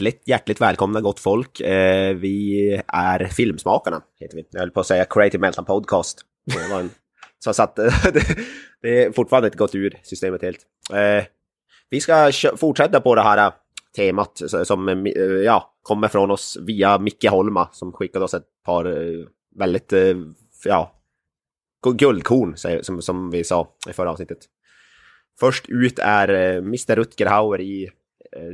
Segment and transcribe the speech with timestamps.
[0.00, 1.60] Hjärtligt, hjärtligt välkomna gott folk.
[1.60, 4.46] Eh, vi är Filmsmakarna, heter vi.
[4.50, 6.20] Jag höll på att säga Creative Meltdown Podcast.
[6.44, 6.90] Det var en,
[7.38, 7.92] så att, det,
[8.82, 10.58] det är fortfarande inte gått ur systemet helt.
[10.92, 11.24] Eh,
[11.90, 13.52] vi ska fortsätta på det här eh,
[13.96, 18.62] temat som eh, eh, ja, kommer från oss via Micke Holma som skickade oss ett
[18.64, 18.96] par
[19.58, 19.92] väldigt,
[20.64, 20.94] ja,
[21.92, 24.38] guldkorn som, som vi sa i förra avsnittet.
[25.40, 26.96] Först ut är Mr.
[26.96, 27.90] Rutger Hauer i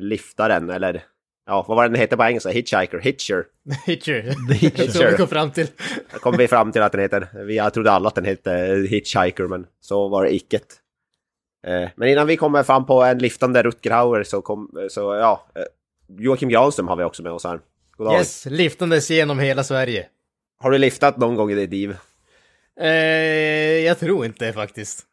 [0.01, 1.04] liftaren, eller
[1.46, 2.50] ja, vad var den heter på engelska?
[2.50, 3.45] Hitchhiker, Hitcher.
[3.87, 4.52] Hitcher.
[4.52, 5.10] Hitcher.
[5.10, 5.66] Vi kom fram till.
[6.12, 7.29] Där kom vi fram till att den heter.
[7.45, 10.60] Vi, jag trodde alla att den hette Hitchhiker, men så var det icke.
[11.66, 15.46] Eh, men innan vi kommer fram på en liftande Rutger Hauer så kom, så ja,
[15.54, 15.62] eh,
[16.18, 17.60] Joakim Granström har vi också med oss här.
[17.96, 18.18] God dag.
[18.18, 20.06] Yes, liftandes genom hela Sverige.
[20.59, 21.96] Har du liftat någon gång i ditt liv?
[22.80, 22.88] Eh,
[23.87, 25.04] jag tror inte faktiskt.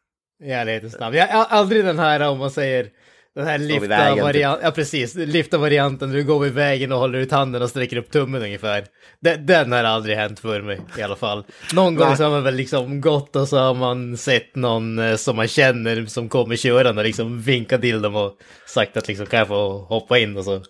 [0.42, 1.16] I ärlighetens namn.
[1.16, 2.90] Jag har aldrig den här om man säger
[3.34, 3.68] den här typ.
[3.68, 4.64] lifta-varianten.
[4.64, 6.10] Ja precis, lifta-varianten.
[6.12, 8.84] Du går vid vägen och håller ut handen och sträcker upp tummen ungefär.
[9.20, 11.44] Den, den har aldrig hänt för mig i alla fall.
[11.74, 15.16] Någon gång så har man väl liksom gått och så har man sett någon eh,
[15.16, 18.32] som man känner som kommer körande och liksom vinkat till dem och
[18.66, 20.62] sagt att liksom kan jag få hoppa in och så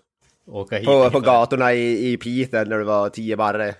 [0.46, 0.86] åka hit.
[0.86, 3.74] På, på gatorna i, i Piteå när du var tio barre?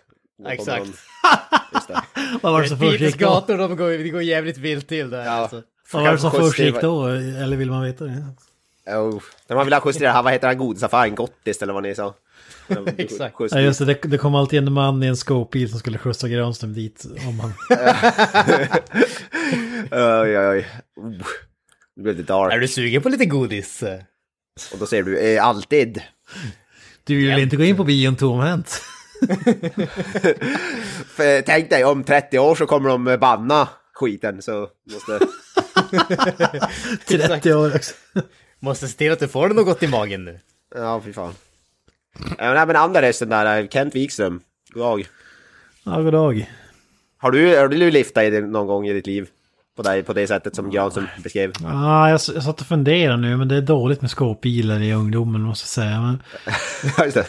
[0.49, 0.87] Exakt.
[2.43, 3.27] Vad var det som först Piteås gick då?
[3.27, 5.31] gator, de går, det går jävligt vilt till där Ja.
[5.31, 5.63] alltså.
[5.93, 7.07] Vad var det som först gick då?
[7.07, 8.25] Eller vill man veta det?
[8.87, 9.23] Oh.
[9.49, 11.15] När man vill ha justera, här, vad heter den godisaffären?
[11.15, 12.15] Gottis eller vad ni sa?
[12.97, 13.37] Exakt.
[13.51, 16.29] Ja just det, det, det kom alltid en man i en skåpbil som skulle skjutsa
[16.29, 17.07] Granström dit.
[17.29, 17.53] Om han...
[19.91, 20.67] Oj, oj, oj.
[20.97, 21.27] Oh.
[21.97, 22.53] Nu blev det dark.
[22.53, 23.83] Är du sugen på lite godis?
[24.73, 26.03] Och då säger du eh, alltid.
[27.05, 28.69] Du vill inte gå in på bion tomhänt?
[31.17, 35.27] För, tänk dig, om 30 år så kommer de banna skiten så måste...
[37.07, 37.95] 30 år också.
[38.65, 40.39] Måste se till att du får något i magen nu.
[40.75, 41.33] Ja, fy fan.
[42.39, 44.41] Ja, men, men andra rösten där, eh, Kent Wikström.
[44.73, 45.07] God dag.
[45.85, 46.51] Ja, god dag.
[47.19, 49.29] Har du, har du liftat i det någon gång i ditt liv?
[49.77, 51.53] På, dig, på det sättet som Granström beskrev?
[51.63, 55.41] Ja, jag, jag satt och funderade nu, men det är dåligt med skåpbilar i ungdomen
[55.43, 56.01] måste jag säga.
[56.01, 56.23] Men,
[56.97, 57.27] Ja, just det.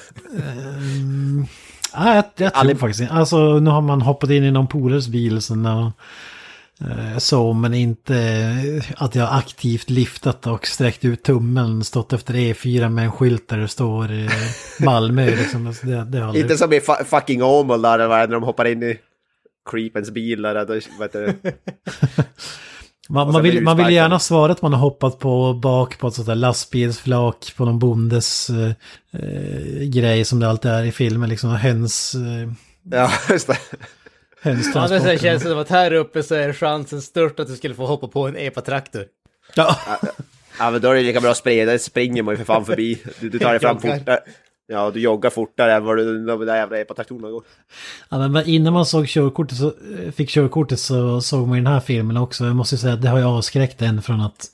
[1.93, 3.13] ja, jag, jag tror Aldrig- faktiskt inte.
[3.13, 5.89] Alltså, nu har man hoppat in i någon polares bil sen och, eh,
[7.17, 12.89] så, men inte eh, att jag aktivt liftat och sträckt ut tummen, stått efter E4
[12.89, 14.29] med en skylt där det står eh,
[14.85, 15.25] Malmö.
[15.25, 15.67] Liksom.
[15.67, 16.43] Alltså, det, det aldrig...
[16.43, 18.97] Inte som i fu- fucking Åmål där, när de hoppar in i
[19.71, 21.49] Creepens bil där, då?
[23.09, 26.13] Man, man, vill, man vill gärna svara att man har hoppat på bak på ett
[26.13, 28.71] sånt där lastbilsflak på någon bondes eh,
[29.11, 32.51] eh, grej som det alltid är i filmer, liksom höns, eh,
[32.91, 33.57] Ja, just det.
[34.45, 35.17] Sidan hönstransporter.
[35.17, 38.07] känns det som att här uppe så är chansen störst att du skulle få hoppa
[38.07, 39.05] på en epatraktor.
[39.55, 39.75] Ja,
[40.59, 42.65] Ja, men då är det lika bra att sprida, det springer man ju för fan
[42.65, 43.01] förbi.
[43.19, 44.19] Du, du tar dig fram fortare.
[44.67, 47.43] Ja, du joggar fortare än vad du, de där jävla epatraktorerna går.
[48.09, 49.73] ja, men- innan man såg körkortet så,
[50.15, 52.45] fick körkortet så såg man ju den här filmen också.
[52.45, 54.45] Jag måste säga att det har ju avskräckt en från att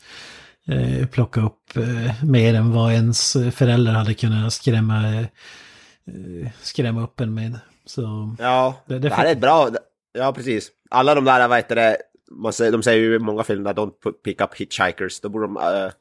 [0.67, 7.19] eh, plocka upp eh, mer än vad ens föräldrar hade kunnat skrämma, eh, skrämma upp
[7.19, 7.59] en med.
[7.85, 9.69] Så Ja, Det- det, det här är ett bra...
[10.13, 10.71] Ja, precis.
[10.89, 11.97] Alla de där, vad heter det,
[12.31, 15.19] man säger, de säger ju i många filmer don't pick up hitchhikers.
[15.21, 15.57] Då borde de...
[15.57, 15.91] eh,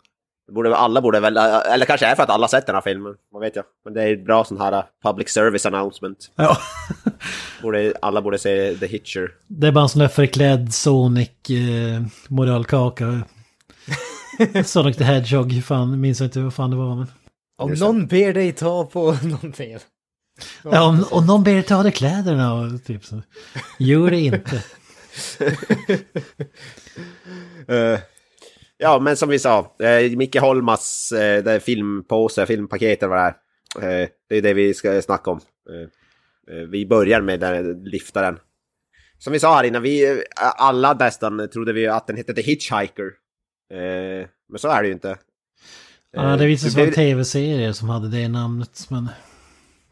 [0.54, 1.36] borde, alla borde väl...
[1.36, 3.64] eh, eller kanske är för att alla sett den här filmen, vad vet jag.
[3.84, 6.30] Men det är ett bra sån här eh, public service announcement.
[6.36, 6.56] ja.
[7.62, 9.30] Borde, alla borde se The Hitcher.
[9.46, 13.22] Det är bara en sån där förklädd Sonic eh, moralkaka.
[14.64, 16.94] Sonic the Hedgehog, fan, minns jag inte vad fan det var.
[16.96, 17.06] Men...
[17.58, 19.78] Om någon ber dig ta på någonting.
[20.62, 23.22] Ja, om, om någon ber dig ta av dig kläderna och typ så.
[23.78, 24.64] Gör det inte.
[27.68, 27.98] Eh,
[28.78, 33.18] ja, men som vi sa, uh, Micke Holmas uh, det är filmpåse, filmpaket eller vad
[33.18, 33.34] det är.
[33.78, 35.40] Eh, det är det vi ska snacka om.
[35.70, 38.38] Eh, eh, vi börjar med den liftaren.
[39.18, 42.42] Som vi sa här innan, vi eh, alla nästan trodde vi att den hette The
[42.42, 43.12] Hitchhiker.
[43.72, 45.18] Eh, men så är det ju inte.
[46.12, 48.86] Ja, det visade Eh, sig vara en tv-serie som hade det namnet.
[48.88, 49.08] Men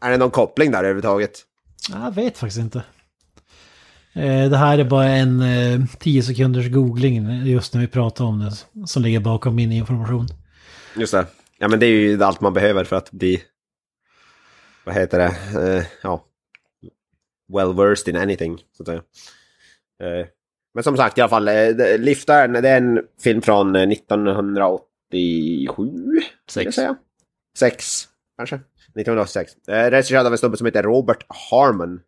[0.01, 1.45] Är det någon koppling där överhuvudtaget?
[1.89, 2.83] jag vet faktiskt inte.
[4.13, 8.39] Eh, Det här är bara en eh, 10 sekunders googling just när vi pratar om
[8.39, 8.87] det.
[8.87, 10.27] Som ligger bakom min information.
[10.95, 11.25] Just det.
[11.57, 13.41] Ja men det är ju allt man behöver för att bli...
[14.85, 15.35] Vad heter det?
[15.77, 16.25] Eh, ja.
[17.53, 19.01] Well versed in anything, så att säga.
[20.03, 20.25] Eh,
[20.73, 23.87] men som sagt i alla fall, eh, det- Liftaren, det är en film från eh,
[23.87, 25.85] 1987?
[26.47, 26.79] skulle jag Sex.
[27.57, 28.07] Sex,
[28.37, 28.59] kanske.
[28.99, 29.51] 1986.
[29.67, 31.99] Eh, regisserad av en snubbe som heter Robert Harmon.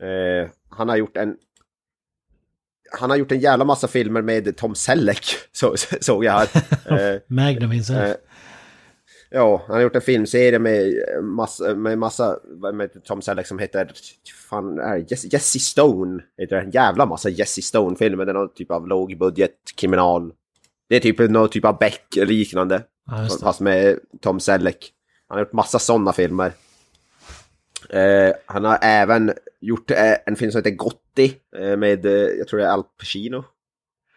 [0.00, 1.36] Eh, han har gjort en...
[2.98, 6.48] Han har gjort en jävla massa filmer med Tom Selleck, så, såg jag här.
[7.14, 7.98] Eh, Magnum himself.
[7.98, 8.16] Eh,
[9.30, 12.38] Ja, han har gjort en filmserie med massa, med massa
[12.72, 13.92] med Tom Selleck som heter...
[14.50, 15.04] Fan, är?
[15.10, 16.22] Jesse, Jesse Stone.
[16.38, 16.62] Heter det.
[16.62, 18.24] En jävla massa Jesse Stone-filmer.
[18.24, 20.32] Det är någon typ av lågbudget kriminal.
[20.88, 22.82] Det är typ någon typ av Beck-liknande.
[23.10, 23.28] ja.
[23.42, 24.92] Fast med Tom Selleck.
[25.28, 26.52] Han har gjort massa sådana filmer.
[27.90, 31.36] Eh, han har även gjort eh, en film som heter Gotti.
[31.56, 33.44] Eh, med, eh, jag tror det är Al Pacino.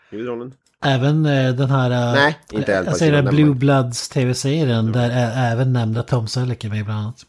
[0.09, 0.53] Huvudrollen.
[0.85, 2.13] Även eh, den här...
[2.13, 3.55] Nej, inte Al Jag säger det, Pacino, Blue.
[3.55, 7.25] Bloods tv-serien där är även nämnda Tom Selleck är med bland annat.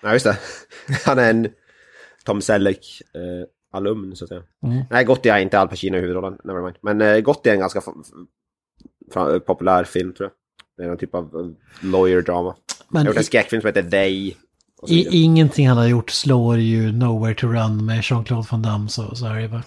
[0.00, 0.38] Ja, just det.
[1.04, 1.48] Han är en
[2.24, 3.48] Tom Selleck eh,
[4.14, 4.42] så att säga.
[4.62, 4.84] Mm.
[4.90, 6.38] Nej, Gotti är inte Al Pacino i huvudrollen.
[6.44, 6.76] Never mind.
[6.80, 7.82] Men eh, Gotti är en ganska
[9.46, 10.32] populär film tror jag.
[10.76, 12.54] Det är någon typ av eh, lawyer drama.
[12.68, 14.34] Jag Men har gjort en skräckfilm som heter They.
[14.88, 19.14] i, ingenting han har gjort slår ju Nowhere to Run med Jean-Claude Van Damme så,
[19.14, 19.62] så är det bara.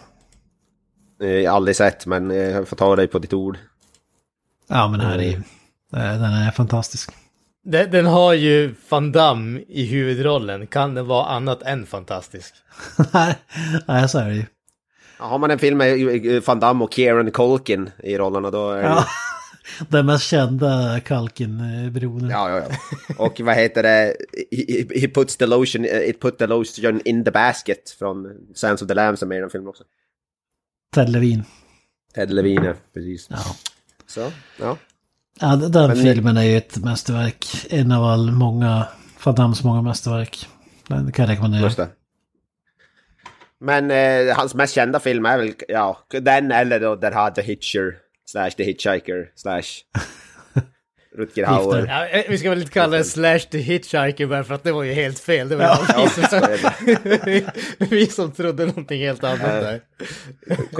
[1.22, 3.58] Eh, Jag har aldrig sett men eh, jag får ta dig på ditt ord.
[4.68, 5.42] Ja men här är ju...
[5.92, 7.10] Den är fantastisk.
[7.64, 10.68] Den, den har ju Van Damme i huvudrollen.
[10.68, 12.54] Kan den vara annat än fantastisk?
[13.88, 14.46] Nej, så är det ju.
[15.18, 18.88] Har man en film med Van Damme och Kieran Culkin i rollerna då är det
[18.90, 19.06] Ja.
[19.90, 22.30] Den mest kända Kalkin-beroenden.
[22.30, 22.76] Ja, ja, ja.
[23.18, 24.16] Och vad heter det?
[24.52, 28.88] He, he puts the lotion, it put the lotion in the basket från Sands of
[28.88, 29.84] the Lambs är i den filmen också.
[30.96, 31.44] Ted Levin.
[32.16, 33.28] Ted Levine, ja, precis.
[33.30, 33.38] Ja.
[34.08, 34.78] Så, ja.
[35.40, 37.46] Ja, den Men- filmen är ju ett mästerverk.
[37.70, 38.88] En av all många,
[39.24, 40.48] Van Dammes många mästerverk.
[40.88, 41.62] Den kan jag rekommendera.
[41.62, 41.90] Just det.
[43.62, 47.98] Men eh, hans mest kända film är väl, ja, den eller då har The Hitcher,
[48.32, 49.64] slash The Hitchhiker, slash
[51.18, 51.86] Rutger Hauer.
[51.88, 54.72] Ja, eh, vi ska väl inte kalla det Slash the Hitchhiker bara för att det
[54.72, 55.50] var ju helt fel.
[55.50, 57.54] Det var Ja, vi, som, det
[57.90, 59.82] vi som trodde någonting helt annat där.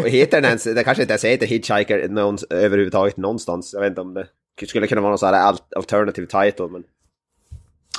[0.10, 3.74] Heter den ens, det kanske inte ens heter Hitchhiker någons, överhuvudtaget någonstans.
[3.74, 4.28] Jag vet inte om det
[4.68, 6.84] skulle kunna vara någon sån här al- alternative title, men...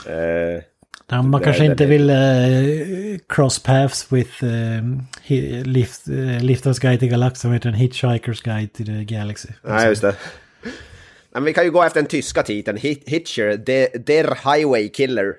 [0.06, 0.62] Eh,
[1.10, 2.16] Ja, man Det- kanske inte vill eh,
[3.28, 4.82] cross paths with uh,
[5.64, 9.48] lift, uh, Lifters Guide till Galaxen, heter den Hitchhiker's Guide to the Galaxy.
[9.62, 10.16] nej, just det.
[11.32, 13.56] Men vi kan ju gå efter den tyska titeln, Hit, Hitcher,
[14.06, 15.34] Der Highway Killer.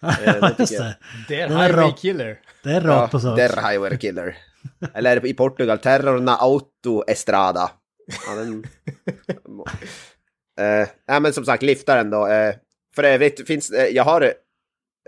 [0.00, 0.78] det tycker Just
[1.28, 1.40] det.
[1.42, 1.92] Är Highway.
[1.96, 2.38] Killer.
[2.62, 3.36] Det är rakt på sak.
[3.38, 4.36] Der Highway Killer.
[4.94, 7.70] Eller i Portugal, Terror na Auto Estrada.
[8.26, 8.64] Ja, den...
[10.60, 12.26] eh, nej, men som sagt, liftaren då.
[12.26, 12.54] Eh,
[12.94, 14.32] för övrigt finns, eh, jag har...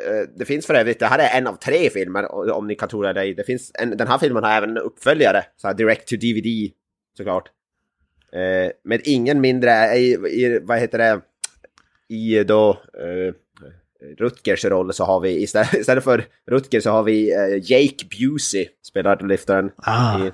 [0.07, 2.89] Eh, det finns för övrigt, det här är en av tre filmer, om ni kan
[2.89, 3.35] tro det eller ej.
[3.35, 6.73] Det finns en, den här filmen har även en uppföljare, så här direct to DVD
[7.17, 7.49] såklart.
[8.33, 11.21] Eh, med ingen mindre, i, i, vad heter det,
[12.09, 13.35] i då eh,
[14.19, 18.69] Rutgers roll så har vi istället, istället för Rutger så har vi eh, Jake Busey
[18.83, 19.71] spelar liftaren.
[19.77, 20.19] Ah.
[20.19, 20.33] I,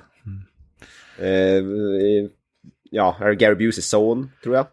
[1.19, 2.29] eh, i,
[2.91, 4.67] ja, Gary Buseys son tror jag.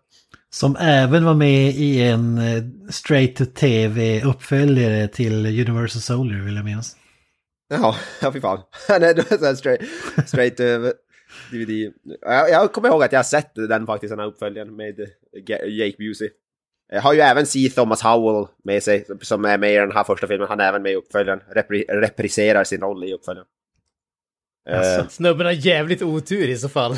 [0.54, 6.56] Som även var med i en eh, straight to tv uppföljare till Universal Soldier vill
[6.56, 6.96] jag minnas.
[7.68, 8.58] Ja, ja fy fan.
[8.88, 9.82] Han är så här straight,
[10.26, 10.92] straight över
[11.50, 11.92] DVD.
[12.20, 14.94] Jag, jag kommer ihåg att jag har sett den faktiskt, den här uppföljaren med
[15.48, 16.28] Ga- Jake Busey.
[16.92, 17.70] Jag har ju även C.
[17.74, 20.48] Thomas Howell med sig, som är med i den här första filmen.
[20.48, 21.40] Han är även med i uppföljaren.
[21.54, 23.48] Repri repriserar sin roll i uppföljaren.
[24.70, 26.96] Eh, Snubben har jävligt otur i så fall.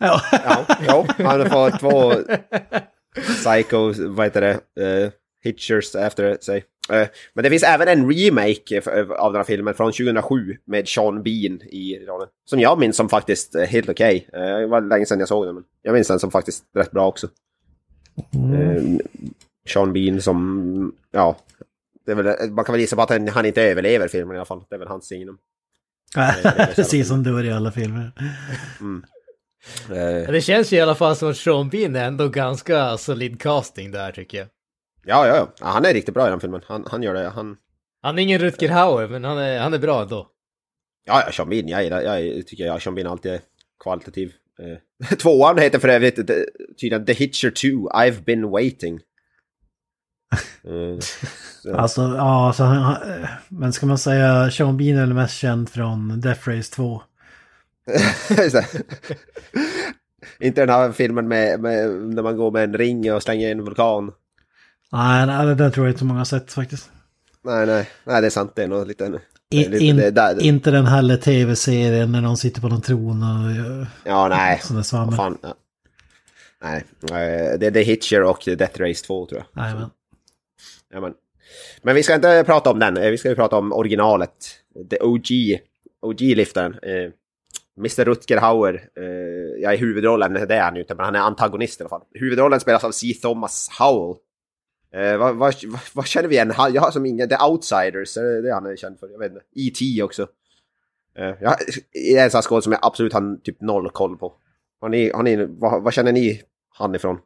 [0.00, 0.20] Ja,
[0.86, 2.12] ja, han fått två
[3.14, 5.10] Psycho, vad heter det, uh,
[5.44, 6.64] Hitchers efter sig.
[6.92, 10.88] Eh, men det finns även en remake eh, av den här filmen från 2007 med
[10.88, 12.28] Sean Bean i rollen.
[12.44, 14.28] Som jag minns som faktiskt helt okej.
[14.32, 16.90] Eh, det var länge sedan jag såg den, men jag minns den som faktiskt rätt
[16.90, 17.28] bra också.
[18.16, 18.82] Eh,
[19.68, 21.36] Sean Bean som, ja,
[22.06, 24.46] är väl, man kan väl gissa på att han, han inte överlever filmen i alla
[24.46, 24.64] fall.
[24.68, 25.38] Det är väl hans signum.
[26.74, 28.12] precis som dör i alla filmer.
[29.90, 33.40] Eh, Det känns ju i alla fall som att Sean Bean är ändå ganska solid
[33.40, 34.46] casting där tycker jag.
[35.04, 35.66] ja, ja, ja.
[35.72, 36.60] Han är riktigt bra i den filmen.
[36.66, 37.28] Han, han gör det.
[37.28, 37.56] Han,
[38.02, 40.26] Han är ingen Rutger Hauer, men han är, han är bra ändå.
[41.04, 43.40] Ja, ja, Sean Bean, jag, gillar- jag tycker jag Sean Bean alltid är
[43.82, 44.32] kvalitativ.
[44.60, 46.24] Eh, Tvåan heter för övrigt eh,
[46.80, 49.00] tydligen The Hitcher 2, I've been waiting.
[50.62, 55.68] Så- Alltså, ja, alltså, han- eh, men ska man säga Sean Bean är mest känd
[55.68, 57.02] från Death Race 2.
[60.40, 63.50] Inte den här filmen med, med, när man går med en ring och slänger i
[63.50, 64.12] en vulkan.
[64.92, 66.90] Nej, nej, där tror jag inte många har sett faktiskt.
[67.44, 68.52] Nej, nej, nej det är sant.
[68.54, 69.20] Det är nog lite...
[69.50, 70.42] I, lite in, det där.
[70.42, 73.86] Inte den heller tv-serien när någon sitter på någon tron och...
[74.04, 74.60] Ja, nej.
[74.70, 75.14] Vad svammel.
[75.14, 75.38] fan.
[75.42, 75.54] Ja.
[76.62, 79.64] Nej, eh, det är The Hitcher och Death Race 2 tror jag.
[79.64, 79.90] Nej, men.
[80.92, 81.12] Ja, men.
[81.82, 84.34] men vi ska inte prata om den, eh, vi ska ju prata om originalet.
[84.90, 85.28] The OG,
[86.02, 86.76] OG-liftaren.
[87.80, 91.20] Mr Rutger Hauer, eh, ja i huvudrollen, det är han ju inte, men han är
[91.20, 92.02] antagonist i alla fall.
[92.14, 93.06] Huvudrollen spelas av C.
[93.22, 94.16] Thomas Howell.
[94.94, 96.52] Eh, vad, vad, vad, vad känner vi igen?
[96.56, 99.08] Jag har som ingen, The Outsiders, är det det han är känd för?
[99.08, 99.44] Jag vet inte.
[99.54, 100.02] E.T.
[100.02, 100.26] också.
[101.18, 101.56] Eh, jag,
[101.92, 104.34] det är en sån här skådespelare som jag absolut har typ noll koll på.
[104.80, 106.42] Har ni, har ni, vad, vad känner ni
[106.74, 107.18] han ifrån?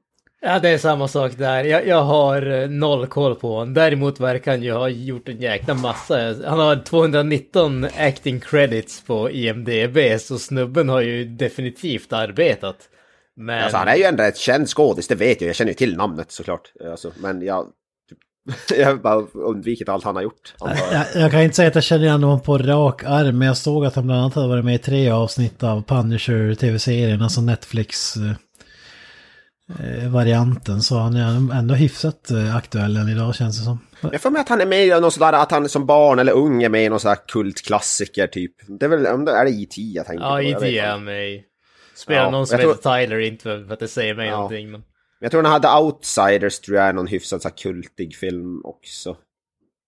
[0.46, 1.64] Ja, det är samma sak där.
[1.64, 3.74] Jag, jag har eh, noll koll på honom.
[3.74, 6.16] Däremot verkar han ju ha gjort en jäkla massa.
[6.46, 12.76] Han har 219 acting credits på IMDB, så snubben har ju definitivt arbetat.
[13.36, 13.62] Men...
[13.62, 15.48] Alltså, han är ju ändå ett känd skådis, det vet jag.
[15.48, 16.72] Jag känner ju till namnet såklart.
[16.90, 17.66] Alltså, men jag...
[18.08, 18.18] Typ,
[18.78, 20.54] jag har bara undvikit allt han har gjort.
[20.60, 21.06] antar jag.
[21.14, 23.56] Jag, jag kan inte säga att jag känner igen honom på rak arm, men jag
[23.56, 27.40] såg att han bland annat hade varit med i tre avsnitt av Punisher tv-serien, alltså
[27.40, 28.36] Netflix eh, eh,
[30.12, 30.80] varianten.
[30.83, 33.78] Så han är ändå hyfsat eh, aktuell än idag känns det som.
[34.12, 36.33] Jag får med att han är med i någon sådär, att han som barn eller
[36.33, 38.52] ung är med i någon sån där kultklassiker typ.
[38.80, 39.83] Det är väl, om det är det E.T.
[39.83, 40.42] jag tänker Ja, på.
[40.42, 41.42] jag IT vet är han med i.
[41.97, 44.37] Spelar Ja, någon som heter Tyler, inte för att det säger mig Ja.
[44.37, 44.71] någonting.
[44.71, 44.83] Men...
[45.21, 49.16] Jag tror han hade Outsiders, tror jag är någon hyfsat så här kultig film också.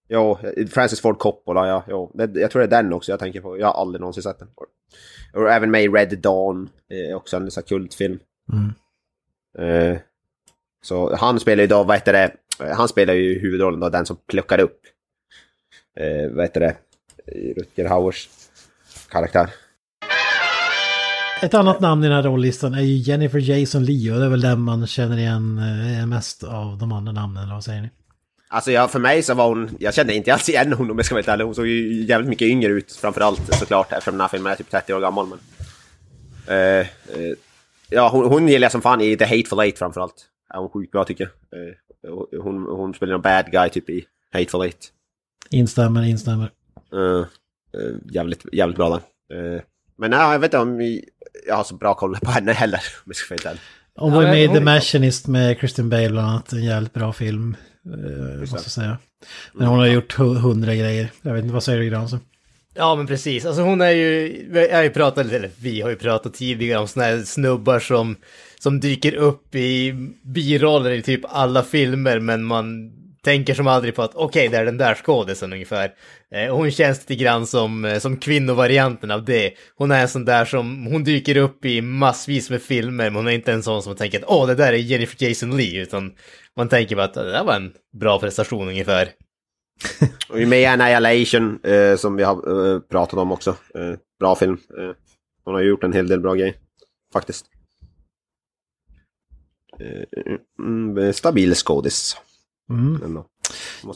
[0.09, 0.38] Jo,
[0.71, 1.85] Francis Ford Coppola, ja.
[1.88, 2.11] Jo.
[2.14, 3.59] Det, jag tror det är den också jag tänker på.
[3.59, 4.49] Jag har aldrig någonsin sett den.
[5.35, 8.18] Och även med i Red Dawn, eh, också en sån här kultfilm.
[8.52, 8.73] Mm.
[9.58, 9.98] Eh,
[10.82, 12.30] så han spelar ju då, vad heter det,
[12.64, 14.80] eh, han spelar ju huvudrollen då, den som plockar upp,
[15.96, 16.76] eh, vad heter det,
[17.56, 18.28] Rutger Hauers
[19.08, 19.50] karaktär.
[21.42, 24.30] Ett annat namn i den här rollistan är ju Jennifer Jason Leigh och det är
[24.30, 27.90] väl den man känner igen eh, mest av de andra namnen, eller vad säger ni?
[28.48, 31.06] Alltså jag, för mig så var hon, jag kände inte alls igen hon om jag
[31.06, 31.44] ska vara helt ärlig.
[31.44, 34.70] Hon såg ju jävligt mycket yngre ut framförallt såklart eftersom den här filmen är typ
[34.70, 35.26] 30 år gammal.
[35.26, 35.38] Men,
[36.46, 36.86] eh, eh,
[37.90, 40.26] ja, hon, hon gillar jag som fan i The Hateful Eight framförallt.
[40.48, 41.60] Ja, hon är sjukt bra tycker jag.
[41.68, 44.92] Eh, hon, hon spelar en bad guy typ i Hateful Eight.
[45.50, 46.50] Instämmer, instämmer.
[46.92, 47.26] Eh,
[48.10, 48.88] jävligt, jävligt bra
[49.28, 49.54] där.
[49.56, 49.60] Eh,
[49.98, 50.80] men nej, jag vet inte om
[51.48, 52.80] jag har så bra koll på henne heller.
[53.04, 53.56] Om jag ska vara
[53.94, 56.52] Ja, var med i hon- The Machinist med Christian Bale bland annat.
[56.52, 57.56] En jävligt bra film.
[58.40, 58.98] Måste jag säga.
[59.52, 61.12] Men hon har gjort hu- hundra grejer.
[61.22, 62.20] Jag vet inte, vad säger du Granström?
[62.76, 65.97] Ja men precis, alltså hon är ju, vi har ju pratat, eller vi har ju
[65.97, 68.16] pratat tidigare om sådana här snubbar som,
[68.59, 69.92] som dyker upp i
[70.23, 72.92] biroller i typ alla filmer men man
[73.25, 75.90] tänker som aldrig på att okej det är den där skådisen ungefär.
[76.35, 79.52] Eh, hon känns lite grann som, eh, som kvinnovarianten av det.
[79.76, 83.28] Hon är en sån där som, hon dyker upp i massvis med filmer men hon
[83.28, 86.12] är inte en sån som tänker att åh det där är Jennifer Jason Lee, utan
[86.56, 89.09] man tänker bara att det där var en bra prestation ungefär.
[90.28, 93.50] Och med i Annihilation, eh, som vi har eh, pratat om också.
[93.50, 94.59] Eh, bra film.
[94.78, 94.90] Eh,
[95.45, 96.54] hon har gjort en hel del bra grejer.
[97.12, 97.47] Faktiskt.
[99.80, 102.16] Eh, mm, stabil skådis.
[102.71, 103.23] Mm.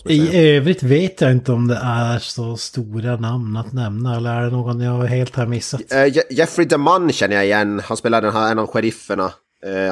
[0.09, 4.17] I övrigt vet jag inte om det är så stora namn att nämna.
[4.17, 5.93] Eller är det någon jag helt har missat?
[5.93, 7.81] Eh, Je- Jeffrey DeMunn känner jag igen.
[7.85, 9.33] Han spelar den här, en av sherifferna.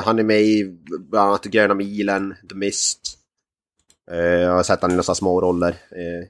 [0.04, 0.64] Han är med i
[1.11, 3.18] bland annat Gröna milen, The Mist.
[4.10, 5.70] Eh, jag har sett han i några små roller.
[5.70, 6.28] Eh,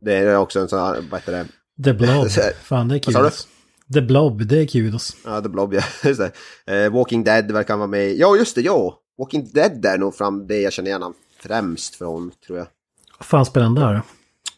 [0.00, 1.46] det är också en sån här, vad heter det?
[1.84, 2.28] The Blob.
[2.62, 3.48] Fan, det är kudos.
[3.94, 5.16] The Blob, det är kudos.
[5.24, 5.82] Ja, The Blob, ja.
[6.04, 6.20] Just
[6.66, 6.84] det.
[6.84, 8.14] Eh, Walking Dead verkar han vara med.
[8.16, 8.98] Ja, just det, ja.
[9.18, 12.66] Walking Dead är nog fram det jag känner igen han främst från, tror jag.
[13.18, 14.02] Vad fan spelar han där?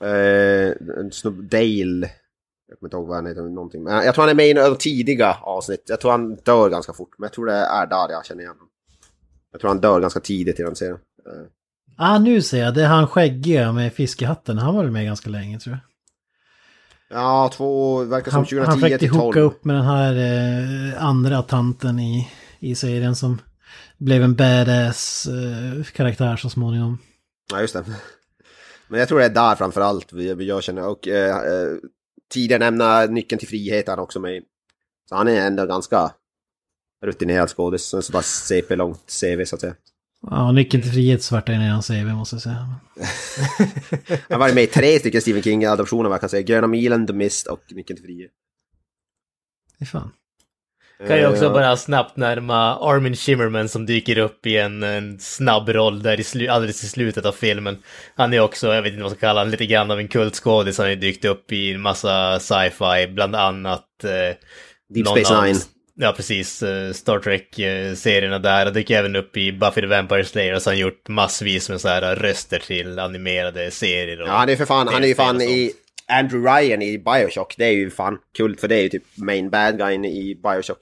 [0.00, 2.10] Eh, en snubb, Dale.
[2.68, 3.82] Jag kommer inte ihåg vad han heter, någonting.
[3.82, 5.84] Men jag tror han är med i några tidiga avsnitt.
[5.86, 8.54] Jag tror han dör ganska fort, men jag tror det är där jag känner igen
[8.54, 8.68] honom.
[9.52, 10.98] Jag tror han dör ganska tidigt i den serien.
[11.26, 11.46] Eh,
[11.96, 12.74] Ah, nu ser jag.
[12.74, 14.58] Det är han skäggiga med fiskehatten.
[14.58, 15.80] Han var väl med ganska länge tror jag.
[17.18, 19.46] Ja, två, verkar som Han, 2010 han försökte till hooka 12.
[19.46, 23.40] upp med den här eh, andra tanten i, i serien som
[23.98, 26.98] blev en badass eh, karaktär så småningom.
[27.52, 27.84] Ja, just det.
[28.88, 30.88] Men jag tror det är där framför allt jag känner.
[30.88, 31.76] Och eh, eh,
[32.32, 34.42] tidigare nämna Nyckeln till frihet han också med.
[35.08, 36.10] Så han är ändå ganska
[37.04, 37.94] rutinerad skådis.
[37.94, 39.74] En sådär CP-långt CV så att säga.
[40.30, 42.54] Ja, nyckeln till frihet svarta i hans CV måste jag säga.
[44.08, 46.42] Han har varit med i tre stycken Stephen King-adoptioner vad jag kan säga.
[46.42, 48.30] Gröna milen, The Mist och Nyckeln till frihet.
[49.78, 50.12] Fy fan.
[51.06, 55.18] Kan jag också Eh, bara snabbt närma Armin Shimmerman som dyker upp i en, en
[55.18, 57.82] snabb roll där i slu, alldeles i slutet av filmen.
[58.14, 60.08] Han är också, jag vet inte vad man ska kalla honom, lite grann av en
[60.08, 60.78] kultskådis.
[60.78, 64.04] Han har dykt upp i en massa sci-fi, bland annat...
[64.04, 64.36] Eh,
[64.94, 65.56] Deep Space Nine.
[65.96, 68.64] Ja precis, eh, Star Trek-serierna där.
[68.64, 71.68] Han dyker även upp i Buffy the Vampire Slayer och så har han gjort massvis
[71.70, 74.22] med så här röster till animerade serier.
[74.22, 75.72] Och Ja, han är för fan, han är ju fan i
[76.12, 77.54] Andrew Ryan i Bioshock.
[77.58, 80.78] Det är ju fan kul för det är ju typ main bad guyen i Bioshock.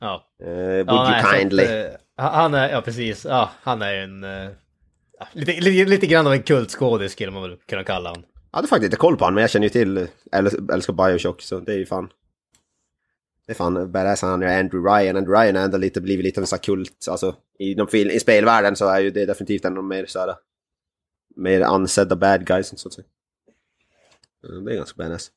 [0.00, 0.24] Ja.
[0.42, 1.64] Uh, would Ja, you nej, att, kindly?
[1.64, 1.84] eh,
[2.16, 4.24] han är, ja precis, ja, han är en...
[5.32, 8.24] lite, lite, lite grann av en kultskådis skulle man väl kunna kalla honom.
[8.50, 11.42] Jag hade faktiskt inte koll på honom, men jag känner ju till, äl- älskar Bioshock,
[11.42, 12.08] så det är ju fan...
[13.50, 15.16] Det är fan badass han är Andrew Ryan.
[15.16, 18.20] Andrew Ryan är ändå lite, blivit lite av en sån kult, alltså i, de i
[18.20, 20.34] spelvärlden så är ju det definitivt en av de mer såhär...
[21.36, 23.06] Mer ansedda bad guys, så att säga.
[24.64, 25.30] Det är ganska badass.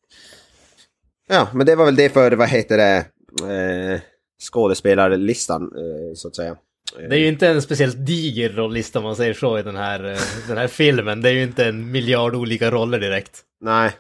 [1.28, 3.06] Ja, men det var väl det för, vad heter det,
[3.54, 4.02] eh,
[4.42, 6.58] skådespelarlistan, eh, så att säga.
[6.98, 10.04] Det är ju inte en speciellt diger rollista om man säger så i den här,
[10.04, 11.22] eh, den här filmen.
[11.22, 13.42] Det är ju inte en miljard olika roller direkt.
[13.62, 13.92] Nej.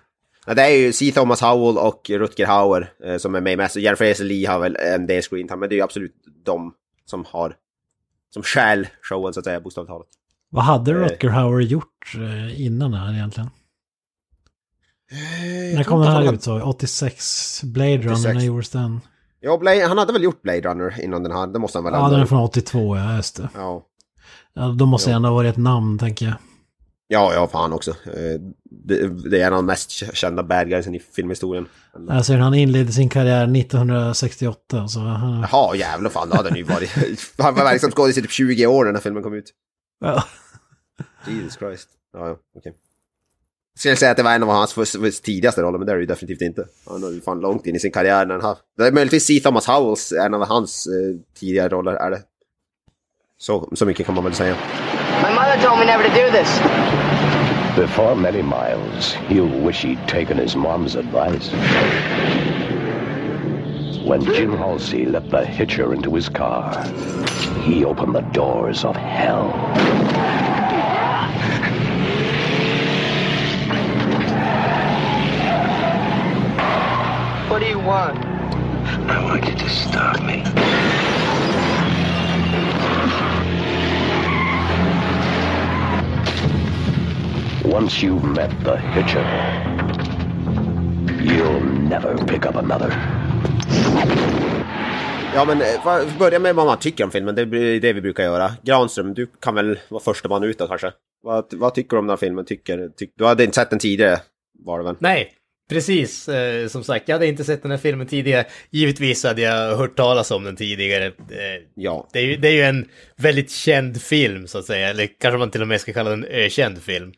[0.48, 1.12] Nej, det är ju C.
[1.16, 3.76] Thomas Howell och Rutger Hauer eh, som är med mest.
[3.76, 6.74] Jennifer Aniston Lee har väl en del screen time, men det är ju absolut de
[7.06, 7.56] som har...
[8.34, 10.08] Som stjäl showen så att säga, bokstavligt talat.
[10.50, 10.96] Vad hade Eh.
[10.96, 13.50] Rutger Hauer gjort eh, innan det här egentligen?
[15.12, 16.62] Eh, När kom den här ut så?
[16.62, 17.62] 86?
[17.64, 18.36] Blade Runner, 86.
[18.36, 19.02] när gjordes den?
[19.40, 21.94] Ja, Blade, han hade väl gjort Blade Runner innan den här, det måste han väl
[21.94, 23.50] Ja, ändå den är ha från 82, ja just det.
[23.56, 23.86] Ja.
[24.54, 25.16] Ja, då måste Ja.
[25.16, 26.36] ändå ha varit ett namn, tänker jag.
[27.14, 27.92] Ja, ja, fan också.
[27.92, 28.42] Eh,
[28.86, 31.66] Det, det är en av de mest kända bad guysen i filmhistorien.
[32.10, 35.46] Alltså, han inledde sin karriär 1968, så han...
[35.52, 36.90] Jaha, jävlar fan, då hade han ju varit...
[37.38, 39.52] Han var verksam skådis i typ 20 år när den här filmen kom ut.
[40.00, 40.24] Ja.
[41.28, 41.90] Jesus Christ.
[42.14, 42.74] Ja, ja, okej.
[43.74, 46.02] Jag skulle säga att det var en av hans tidigaste roller, men det är det
[46.02, 46.66] ju definitivt inte.
[46.90, 48.58] Han har ju fan långt in i sin karriär när han har...
[48.78, 49.40] Det är möjligtvis C.
[49.44, 52.22] Thomas Howells, en av hans eh, tidigare roller är det.
[53.38, 54.58] Så, så mycket kan man väl säga.
[55.54, 56.50] My told me never to do this.
[57.76, 61.52] Before many miles, you wish he'd taken his mom's advice.
[64.04, 66.84] When Jim Halsey let the hitcher into his car,
[67.62, 69.52] he opened the doors of hell.
[77.52, 78.18] What do you want?
[79.08, 81.23] I want you to stop me.
[87.66, 89.24] Once you've met the hitcher,
[91.22, 92.94] you'll never pick up another.
[95.36, 97.36] Ja, men eh, vad- börja med vad man tycker om filmen.
[97.36, 98.52] Det är det vi brukar göra.
[98.64, 100.92] Granström, du kan väl vara första man ut då kanske?
[101.24, 102.46] Vad, vad tycker du om den här filmen?
[102.46, 104.20] Tycker, tyck, du hade inte sett den tidigare,
[104.66, 104.96] var det väl?
[105.00, 105.32] Nej,
[105.70, 106.30] precis.
[106.30, 108.46] Eh, som sagt, jag hade inte sett den här filmen tidigare.
[108.72, 111.06] Givetvis hade jag hört talas om den tidigare.
[111.06, 111.12] Eh,
[111.76, 112.10] Ja.
[112.14, 112.86] det, är ju, det är ju en
[113.18, 114.90] väldigt känd film, så att säga.
[114.90, 117.14] Eller kanske man till och med ska kalla den ökänd film.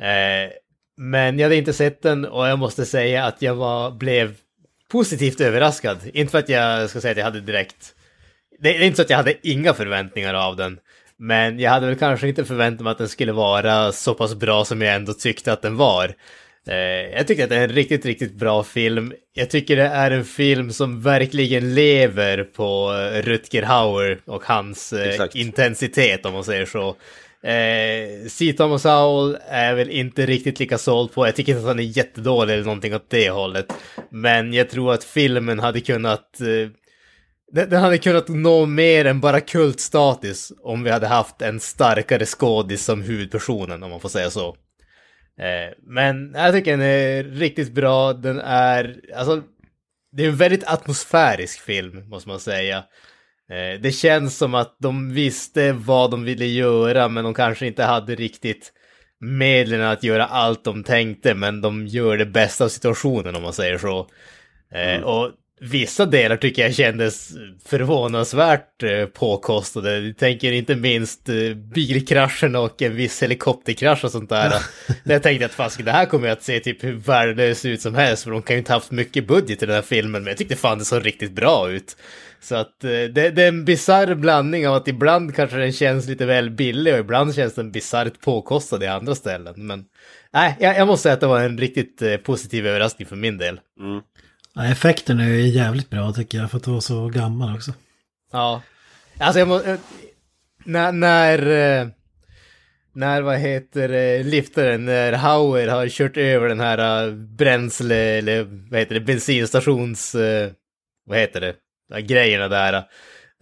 [0.00, 0.52] Eh,
[0.96, 4.34] men jag hade inte sett den och jag måste säga att jag var, blev
[4.90, 5.98] positivt överraskad.
[6.14, 7.94] Inte för att jag ska säga att jag hade direkt...
[8.58, 10.78] Det är inte så att jag hade inga förväntningar av den.
[11.16, 14.64] Men jag hade väl kanske inte förväntat mig att den skulle vara så pass bra
[14.64, 16.14] som jag ändå tyckte att den var.
[16.68, 16.76] Eh,
[17.16, 19.12] jag tycker att det är en riktigt, riktigt bra film.
[19.32, 25.08] Jag tycker det är en film som verkligen lever på Rutger Hauer och hans eh,
[25.08, 25.34] Exakt.
[25.34, 26.96] intensitet om man säger så.
[27.42, 28.52] Eh, C.
[28.52, 31.26] Thomas Howell är väl inte riktigt lika såld på.
[31.26, 33.72] Jag tycker inte att han är jättedålig eller någonting åt det hållet.
[34.10, 36.40] Men jag tror att filmen hade kunnat...
[36.40, 36.70] Eh,
[37.52, 42.26] den, den hade kunnat nå mer än bara kultstatus om vi hade haft en starkare
[42.26, 44.48] skådis som huvudpersonen, om man får säga så.
[45.40, 48.12] Eh, men jag tycker den är riktigt bra.
[48.12, 49.42] Den är, alltså,
[50.12, 52.84] det är en väldigt atmosfärisk film, måste man säga.
[53.50, 57.84] Eh, det känns som att de visste vad de ville göra, men de kanske inte
[57.84, 58.72] hade riktigt
[59.20, 63.52] medlen att göra allt de tänkte, men de gör det bästa av situationen, om man
[63.52, 64.06] säger så.
[64.74, 67.30] Eh, Och vissa delar tycker jag kändes
[67.66, 69.98] förvånansvärt eh, påkostade.
[69.98, 71.28] Jag tänker inte minst
[71.74, 74.48] bilkraschen och en viss helikopterkrasch och sånt där.
[75.04, 77.80] Där jag tänkte att fasiken, det här kommer ju att se typ hur värdelöst ut
[77.82, 80.30] som helst, för de kan ju inte haft mycket budget i den här filmen, men
[80.30, 81.96] jag tyckte fan det såg riktigt bra ut.
[82.40, 86.08] Så att eh, det, det är en bisarr blandning av att ibland kanske den känns
[86.08, 89.54] lite väl billig och ibland känns den bisarrt påkostad i andra ställen.
[89.56, 89.84] Men
[90.32, 93.38] nej, jag, jag måste säga att det var en riktigt eh, positiv överraskning för min
[93.38, 93.60] del.
[94.54, 97.72] Ja, effekten är ju jävligt bra tycker jag, för att vara så gammal också.
[98.32, 98.62] Ja.
[99.18, 99.78] Alltså jag må, eh,
[100.64, 101.90] när, när,
[102.92, 108.80] när vad heter det, liftaren, när Hauer har kört över den här bränsle, eller vad
[108.80, 110.16] heter det, bensinstations,
[111.06, 111.54] vad heter det,
[111.90, 112.72] de här grejerna där.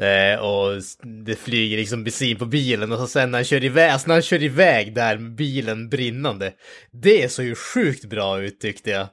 [0.03, 0.83] eh, Och
[1.27, 4.15] det flyger liksom bensin på bilen och så sen när han kör iväg, alltså när
[4.15, 6.53] han kör iväg där med bilen brinnande.
[6.93, 9.09] Det såg ju sjukt bra ut tyckte jag.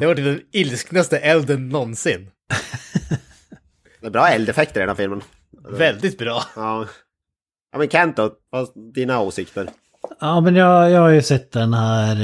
[0.00, 2.30] Det var den ilsknaste elden någonsin.
[4.00, 5.22] Det är bra eldeffekter i den här filmen.
[5.70, 6.42] Väldigt bra.
[6.56, 6.86] Ja.
[7.72, 9.68] Ja men Kent då, vad dina åsikter?
[10.20, 12.16] Ja, men jag, jag har ju sett den här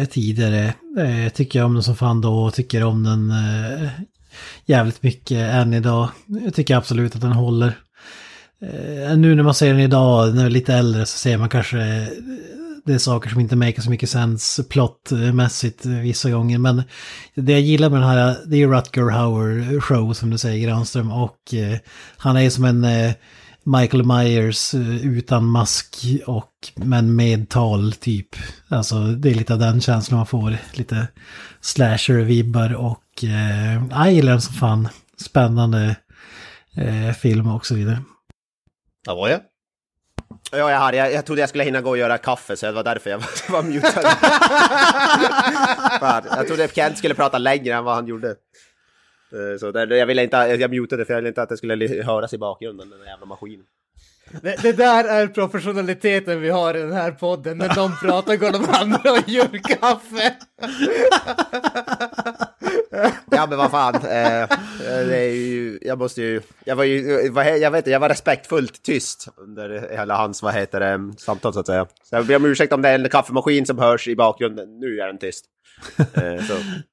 [0.00, 0.74] eh, tidigare.
[0.98, 3.88] Eh, tycker om den som fan då och tycker om den eh,
[4.66, 6.08] jävligt mycket än idag.
[6.26, 7.78] Jag tycker absolut att den håller.
[8.62, 11.48] Eh, nu när man ser den idag, när jag är lite äldre, så ser man
[11.48, 12.08] kanske eh,
[12.88, 16.58] det är saker som inte make så mycket sens plottmässigt eh, vissa gånger.
[16.58, 16.82] Men
[17.34, 21.12] det jag gillar med den här, det är Rutger Hauer show som du säger Granström.
[21.12, 21.78] Och eh,
[22.16, 23.12] han är som en eh,
[23.64, 25.96] Michael Myers eh, utan mask
[26.26, 28.28] och men med tal typ.
[28.68, 30.58] Alltså det är lite av den känslan man får.
[30.72, 31.06] Lite
[31.60, 34.88] slasher-vibbar och eh, jag gillar den som fan.
[35.20, 35.96] Spännande
[36.76, 38.02] eh, film och så vidare.
[39.06, 39.40] Ja, var jag?
[40.50, 42.72] Ja, jag, hade, jag, jag trodde jag skulle hinna gå och göra kaffe så det
[42.72, 44.02] var därför jag var, var mutad.
[46.00, 48.28] Fan, jag trodde att Kent skulle prata längre än vad han gjorde.
[48.28, 52.02] Eh, Så där, jag ville inte, jag mutade för jag ville inte att det skulle
[52.04, 53.66] höras i bakgrunden, den där jävla maskinen.
[54.42, 57.58] Det, det där är professionaliteten vi har i den här podden.
[57.58, 60.34] När de pratar går de andra och gör kaffe.
[63.30, 64.48] Ja men vad fan, eh,
[64.80, 67.00] det är ju, jag måste ju, jag var ju,
[67.60, 71.60] jag vet inte, jag var respektfullt tyst under hela hans, vad heter det, samtal så
[71.60, 71.86] att säga.
[72.02, 75.00] Så jag ber om ursäkt om det är en kaffemaskin som hörs i bakgrunden, nu
[75.00, 75.44] är den tyst.
[76.14, 76.22] Eh.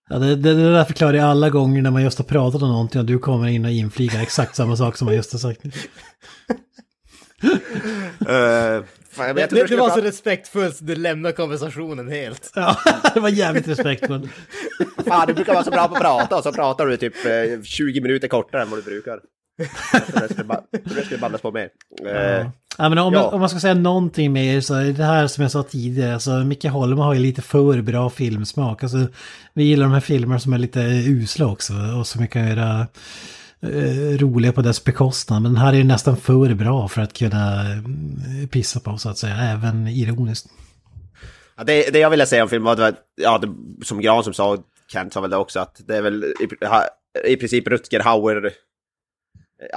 [0.09, 2.69] Ja, det, det, det där förklarar jag alla gånger när man just har pratat om
[2.69, 5.61] någonting och du kommer in och inflikar exakt samma sak som man just har sagt.
[8.27, 8.83] Eh,
[9.15, 12.51] fan, jag vet Det, inte det, det var så respektfullt så du lämnar konversationen helt.
[12.55, 12.77] Ja,
[13.13, 14.31] det var jävligt respektfullt.
[15.07, 17.61] Fan, du brukar vara så bra på att prata och så pratar du typ eh,
[17.63, 19.19] 20 minuter kortare än vad du brukar.
[20.19, 21.69] Det skulle ba- jag trodde det skulle ballas på mer.
[22.05, 22.47] Eh,
[22.77, 23.23] Ja, men om, Ja.
[23.27, 26.29] om man ska säga någonting mer så är det här som jag sa tidigare, alltså
[26.31, 28.83] Micke Holm har ju lite för bra filmsmak.
[28.83, 28.97] Alltså,
[29.53, 32.87] vi gillar de här filmerna som är lite usla också och som vi kan göra
[33.61, 35.41] eh, roliga på dess bekostnad.
[35.41, 39.09] Men den här är ju nästan för bra för att kunna eh, pissa på så
[39.09, 40.47] att säga, även ironiskt.
[41.57, 43.47] Ja, det, det jag ville säga om filmen var att, ja, det,
[43.85, 46.83] som Gran som sa, Kent sa väl det också, att det är väl i, ha,
[47.25, 48.45] i princip Rutger Hauer.
[48.45, 48.51] Eh,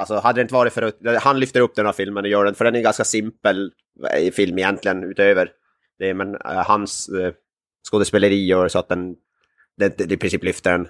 [0.01, 2.55] alltså hade det inte varit för han lyfter upp den här filmen och gör den,
[2.55, 3.73] för den är ganska simpel
[4.17, 5.51] eh, film egentligen utöver
[5.99, 7.33] det, men uh, hans uh,
[7.91, 9.17] skådespeleri gör så att den,
[9.77, 10.89] det, det, i princip lyfter den.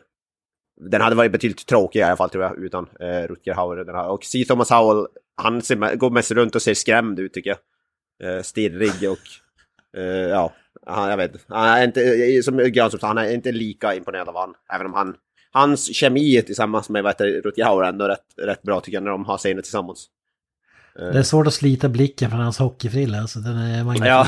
[0.80, 3.84] Den hade varit betydligt tråkigare i alla fall tror jag, utan eh, Rutger Hauer.
[3.84, 4.08] Den här.
[4.08, 4.44] Och C.
[4.48, 7.58] Thomas Howell, han ser, går mest runt och ser skrämd ut tycker jag.
[8.36, 9.18] Eh, stirrig och
[9.96, 10.52] Eh, ja,
[10.86, 14.36] han, jag vet han är inte, som Granström sa, han är inte lika imponerad av
[14.36, 14.54] han.
[14.74, 15.14] Även om han,
[15.52, 19.10] hans kemi tillsammans med det, Rutger Hauer är ändå rätt, rätt bra tycker jag när
[19.10, 20.06] de har scener tillsammans.
[20.94, 24.06] Det är svårt att slita blicken från hans hockeyfrilla, alltså den är magnifik.
[24.08, 24.26] Ja,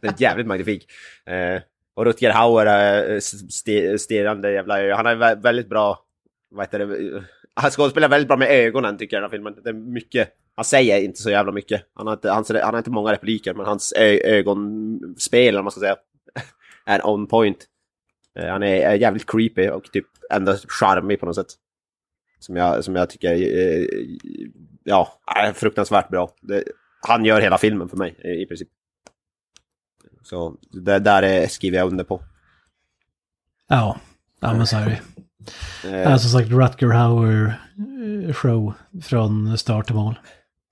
[0.00, 0.86] det är jävligt magnifik.
[1.26, 1.62] Eh,
[1.96, 2.72] och Rutger Hauer eh,
[3.12, 4.96] är st- stirrande jävla.
[4.96, 5.98] Han är väldigt bra,
[6.50, 7.22] vad heter det,
[7.54, 9.62] han skådespelar väldigt bra med ögonen tycker jag i den här filmen.
[9.64, 11.82] Det är mycket, han säger inte så jävla mycket.
[11.94, 15.70] Han har inte, han, han har inte många repliker, men hans ö- ögonspel, eller man
[15.72, 15.96] ska säga,
[16.86, 17.64] är on point.
[18.38, 21.54] Eh, han är, är jävligt creepy och typ ändå charmig på något sätt.
[22.38, 23.86] Som jag, som jag tycker är,
[24.84, 26.30] ja, är fruktansvärt bra.
[26.40, 26.64] Det,
[27.00, 28.68] han gör hela filmen för mig i princip.
[30.26, 32.22] Så det där är, skriver jag under på.
[33.68, 33.96] Ja,
[34.40, 35.00] ja men så är det.
[35.90, 37.60] Eh, som sagt, Rutger Hauer
[38.26, 40.18] eh, show från start till mål.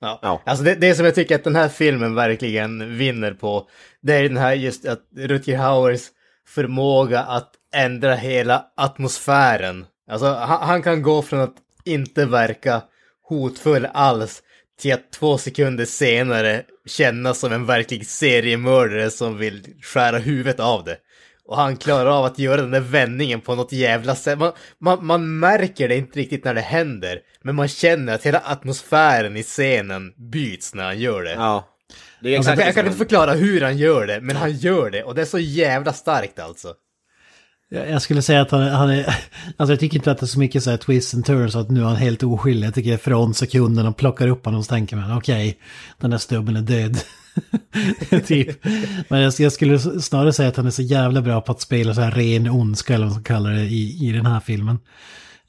[0.00, 0.18] Ja.
[0.22, 0.42] Ja.
[0.46, 3.68] Alltså det, det som jag tycker att den här filmen verkligen vinner på,
[4.00, 6.00] det är den här just att Rutger Hauers
[6.46, 9.86] förmåga att ändra hela atmosfären.
[10.10, 12.82] Alltså han, han kan gå från att inte verka
[13.22, 14.42] hotfull alls
[14.80, 20.84] till att två sekunder senare kännas som en verklig seriemördare som vill skära huvudet av
[20.84, 20.96] det.
[21.46, 24.38] Och han klarar av att göra den där vändningen på något jävla sätt.
[24.38, 28.42] Man, man, man märker det inte riktigt när det händer, men man känner att hela
[28.44, 31.32] atmosfären i scenen byts när han gör det.
[31.32, 31.70] ja.
[32.20, 34.90] Det är Alltså, exakt jag kan inte förklara hur han gör det, men han gör
[34.90, 36.74] det och det är så jävla starkt alltså.
[37.70, 39.16] Jag skulle säga att han, han är...
[39.56, 41.70] Alltså jag tycker inte att det är så mycket så här twists and turns att
[41.70, 42.66] nu är han helt oskyldig.
[42.66, 45.58] Jag tycker från sekunden de plockar upp honom så tänker man okej,
[46.00, 46.98] den där stubben är död.
[48.26, 48.64] typ.
[49.08, 51.94] Men jag, jag skulle snarare säga att han är så jävla bra på att spela
[51.94, 54.78] så här ren ondska eller vad man ska kalla det i, i den här filmen.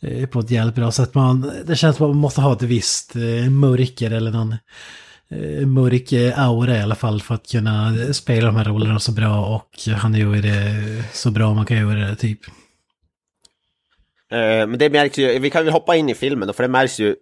[0.01, 1.15] Eh, På ett jävligt bra sätt.
[1.15, 4.55] Man, det känns som att man måste ha ett visst eh, mörker eller någon
[5.29, 9.11] Eh, mörk eh, aura i alla fall för att kunna spela de här rollerna så
[9.11, 12.39] bra och han gör det så bra man kan göra det typ.
[14.31, 16.69] Eh, men det märks ju, vi kan väl hoppa in i filmen då, för det
[16.69, 17.15] märks ju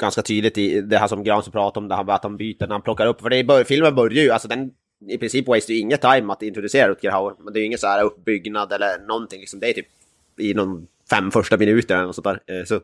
[0.00, 2.68] ganska tydligt i det här som Granström pratar om, det här att han byter när
[2.68, 3.20] han plockar upp.
[3.20, 4.70] För det bör- filmen börjar ju, alltså den
[5.08, 7.34] i princip waste ju inget time att introducera Rutger Hauer.
[7.44, 9.60] Men det är ju ingen så här uppbyggnad eller någonting, liksom.
[9.60, 9.86] det är typ
[10.38, 12.64] i någon fem första minuter eller något sånt där.
[12.64, 12.80] Så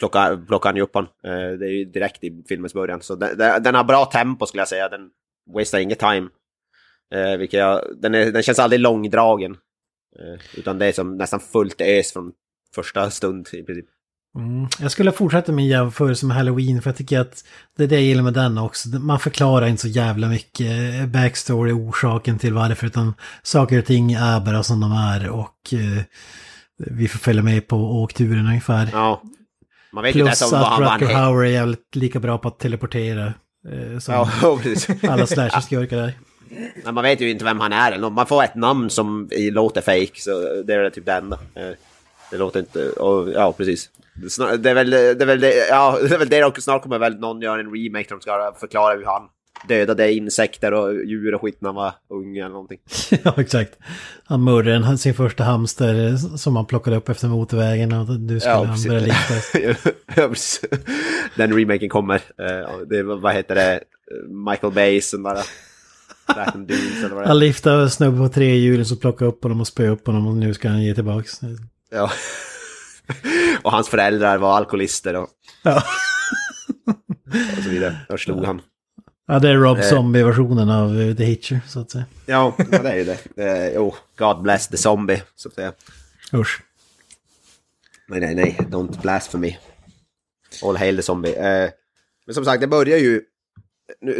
[0.00, 1.10] plockar, plockar han ju upp honom.
[1.24, 3.02] Eh, det är ju direkt i filmens början.
[3.02, 4.88] Så den, den, har bra tempo skulle jag säga.
[4.88, 5.10] Den
[5.54, 6.28] wastar inget time.
[7.14, 9.56] Eh, vilket jag, den, är, den känns aldrig långdragen.
[10.18, 12.32] Eh, utan det är som nästan fullt ös från
[12.74, 13.86] första stund i princip.
[14.38, 14.68] Mm.
[14.80, 17.44] Jag skulle fortsätta min jämförelse med Halloween för jag tycker att
[17.76, 18.88] det är det jag gillar med den också.
[18.88, 24.12] Man förklarar inte så jävla mycket eh, backstory, orsaken till varför, utan saker och ting
[24.12, 26.02] är bara som de är och eh,
[26.76, 28.88] vi får följa med på åkturen ungefär.
[28.92, 29.22] Ja.
[29.92, 31.20] Man vet ju inte Plus ens om vad att han han Rucker heter.
[31.22, 33.34] Hauer är jävligt lika bra på att teleportera.
[33.72, 34.28] Eh, som Ja,
[35.08, 36.12] alla slasher-skurkar är.
[36.84, 37.92] Men man vet ju inte vem han är.
[37.92, 38.10] eller.
[38.10, 41.38] Man får ett namn som låter fake, så det är typ det enda.
[41.54, 41.68] Eh,
[42.30, 42.90] Det låter inte...
[42.90, 43.90] Och, ja, precis.
[44.14, 46.44] Det är snar- Det är väl det, är väl det, ja, det är väl det
[46.44, 49.22] och snart kommer väl någon göra en remake där de ska förklara hur han
[49.68, 52.78] dödade insekter och djur och skit när han var ung eller någonting.
[53.24, 53.78] ja, exakt.
[54.24, 58.64] Han mördade sin första hamster som han plockade upp efter motorvägen och du skulle Ja,
[58.64, 59.14] han börja
[60.14, 60.60] precis.
[61.36, 62.14] Den remaken kommer.
[62.16, 63.80] Eh, Det, var- vad heter det?
[64.50, 65.42] Michael Bay som bara...
[67.26, 70.36] Han lyfte snubbe på tre hjul så plockade upp honom och spö upp honom och
[70.36, 71.40] nu ska han ge tillbaks.
[71.90, 72.10] Ja.
[73.62, 75.28] och hans föräldrar var alkoholister och,
[75.62, 75.82] Ja.
[77.58, 77.96] och så vidare.
[78.08, 78.60] Då slog han.
[79.30, 79.82] Ja, det är Rob Eh.
[79.84, 82.04] Zombie-versionen av eh, The Hitcher, så att säga.
[82.26, 83.72] Ja, det är ju det.
[83.74, 85.72] Jo, God bless the zombie, så att säga.
[86.34, 86.62] Usch.
[88.08, 88.56] Nej, nej, nej.
[88.70, 89.56] Don't blasphemy.
[90.64, 91.34] All hail the zombie.
[91.34, 91.70] Eh,
[92.26, 93.22] Men som sagt, det börjar ju...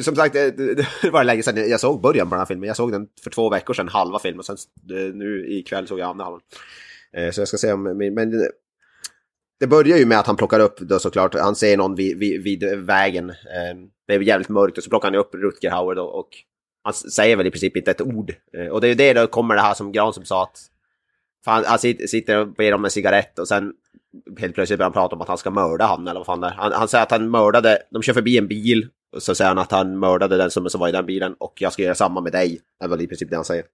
[0.03, 2.67] Som sagt, det, var länge sedan jag såg början på den här filmen.
[2.67, 4.39] Jag såg den för två veckor sedan, halva filmen.
[4.39, 4.57] Och sen
[5.15, 6.41] nu ikväll såg jag andra halvan.
[7.33, 7.83] Så jag ska se om...
[7.83, 8.51] Men
[9.61, 11.35] det börjar ju med att han plockar upp då såklart.
[11.35, 13.31] Han ser någon vid, vid, vid vägen.
[13.31, 16.29] Eh, det är jävligt mörkt och så plockar han upp Rutger Hauer då och
[16.83, 18.35] han säger väl i princip inte ett ord.
[18.57, 20.59] Eh, och det är ju det då kommer det här som Granström sa att
[21.45, 23.73] för han, han sitter och ber om en cigarett och sen
[24.39, 26.47] helt plötsligt börjar han prata om att han ska mörda han eller vad fan det
[26.47, 26.53] är.
[26.53, 29.59] Han, han säger att han mördade, de kör förbi en bil och så säger han
[29.59, 32.21] att han mördade den som, som var i den bilen och jag ska göra samma
[32.21, 32.61] med dig.
[32.79, 33.65] Det är väl i princip det han säger.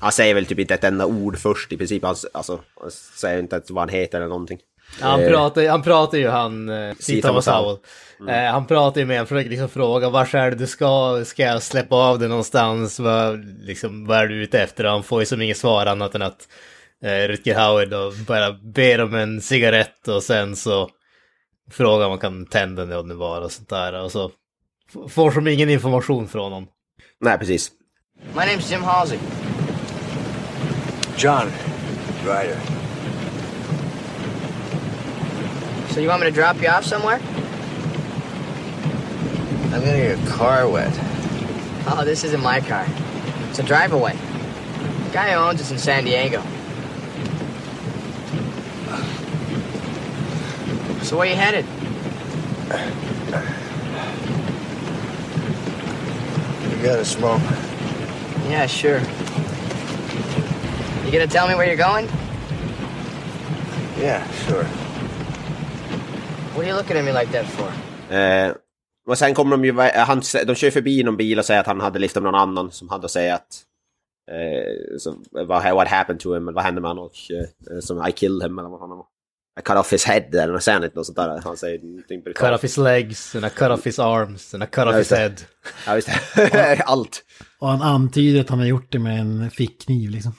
[0.00, 2.02] Han säger väl typ inte ett enda ord först i princip.
[2.02, 4.58] Han, alltså, han säger inte ens vad han heter eller någonting.
[5.00, 7.78] Han, Eh, pratar, han pratar ju han, eh, Thomas Howell.
[8.18, 8.34] Howell.
[8.34, 11.42] Eh, han pratar ju med honom, försöker liksom fråga vart är det du ska, ska
[11.42, 14.84] jag släppa av dig någonstans, vad, liksom, vad är du ute efter?
[14.84, 16.48] Han får ju som inget svar annat än att
[17.04, 20.88] eh, Rutger Hauer då bara ber om en cigarett och sen så
[21.70, 23.92] frågar om man kan tända den om det var och sånt där.
[24.02, 24.30] Och så
[25.08, 26.66] får som ingen information från honom.
[27.20, 27.70] Nej, precis.
[28.34, 29.18] My name's Jim Halsey.
[31.16, 31.50] John
[32.26, 32.73] Ryder.
[35.94, 37.20] So you want me to drop you off somewhere?
[39.72, 40.92] I'm getting your car wet.
[41.86, 42.84] Oh, this isn't my car.
[43.48, 44.18] It's a drive away.
[45.12, 46.42] Guy who owns it's in San Diego.
[51.04, 51.64] So where you headed?
[56.76, 57.40] You got a smoke?
[58.48, 58.98] Yeah, sure.
[61.04, 62.08] You gonna tell me where you're going?
[63.96, 64.66] Yeah, sure.
[66.54, 67.68] What are you looking at me like that for?
[68.16, 68.52] Eh,
[69.06, 71.80] och sen kommer de ju, han, de kör förbi någon bil och säger att han
[71.80, 73.62] hade lyft om någon annan som hade att säga att
[74.30, 77.16] eh, så, vad, what happened to him, eller vad hände med honom och
[77.72, 79.06] eh, som I killed him eller vad det var.
[79.60, 81.40] I cut off his head eller något säger han inte något sånt där.
[81.44, 82.54] Han säger någonting Cut brutalt.
[82.54, 85.10] off his legs, and I cut off his arms, and I cut Ja, off his
[85.10, 85.32] head.
[85.86, 86.82] Ja, just det.
[86.86, 87.22] Allt.
[87.58, 90.32] Och han antyder att han har gjort det med en fickkniv liksom.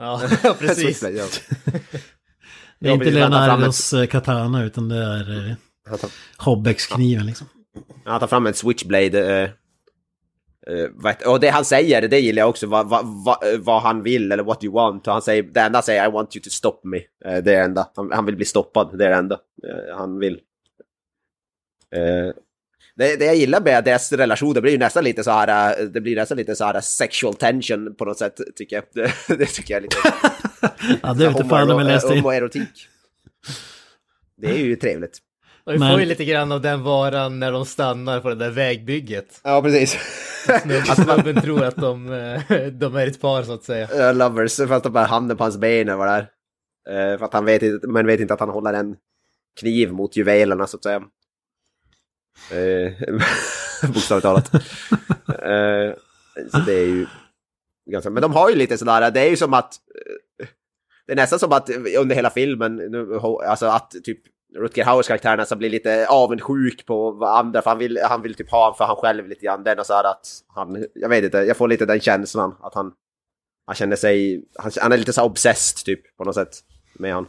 [0.00, 0.22] Ja,
[0.58, 1.04] precis.
[2.80, 7.46] Det är inte Leonardos eh, katana utan det är eh, tar, Hobbex-kniven liksom.
[8.04, 9.50] han tar fram en switchblade.
[10.66, 13.82] Eh, eh, och det han säger, det gillar jag också, vad, vad, vad, eh, vad
[13.82, 15.06] han vill eller what you want.
[15.06, 16.96] Och han säger, det enda han säger I want you to stop me.
[16.96, 17.88] Eh, det är det enda.
[17.96, 19.38] Han, han vill bli stoppad, det är det enda
[19.96, 20.40] han vill.
[23.00, 25.86] Det, det jag gillar med deras relation, det blir ju nästan lite så här, eh,
[25.86, 28.84] det blir nästan lite så här sexual tension på något sätt, tycker jag.
[29.28, 29.96] Det, det tycker jag är lite...
[31.02, 32.18] Ja, det är inte fan om jag läste in.
[32.18, 32.88] Homoerotik.
[34.36, 35.18] Det är ju trevligt.
[35.64, 38.34] Och vi Men- får ju lite grann av den varan när de stannar på det
[38.34, 39.40] där vägbygget.
[39.44, 39.98] Ja, precis.
[40.62, 44.10] Snubben, snubben tror att de, eh, de är ett par så att säga.
[44.10, 46.26] uh, lovers, fast de bara handen på hans ben eller vad det
[46.90, 47.12] är.
[47.12, 48.96] Eh, för att han vet inte, men vet inte att han håller en
[49.60, 51.02] kniv mot juvelerna så att säga.
[52.50, 52.92] Eh,
[53.88, 54.54] bokstavligt talat.
[55.28, 55.94] Eh,
[56.50, 57.06] så det är ju
[57.90, 59.74] ganska, men de har ju lite sådär, det är ju som att
[60.40, 60.46] eh,
[61.06, 62.80] det är nästan som att under hela filmen,
[63.46, 64.20] alltså att typ
[64.56, 68.34] Rutger Hauers karaktär nästan blir lite avundsjuk på vad andra, för han vill, han vill
[68.34, 69.64] typ ha för han själv lite grann.
[69.64, 72.56] Det är något så här att han, jag vet inte, jag får lite den känslan
[72.60, 72.92] att han,
[73.66, 76.56] han känner sig, han, han är lite så obsessed typ på något sätt
[76.94, 77.26] med han.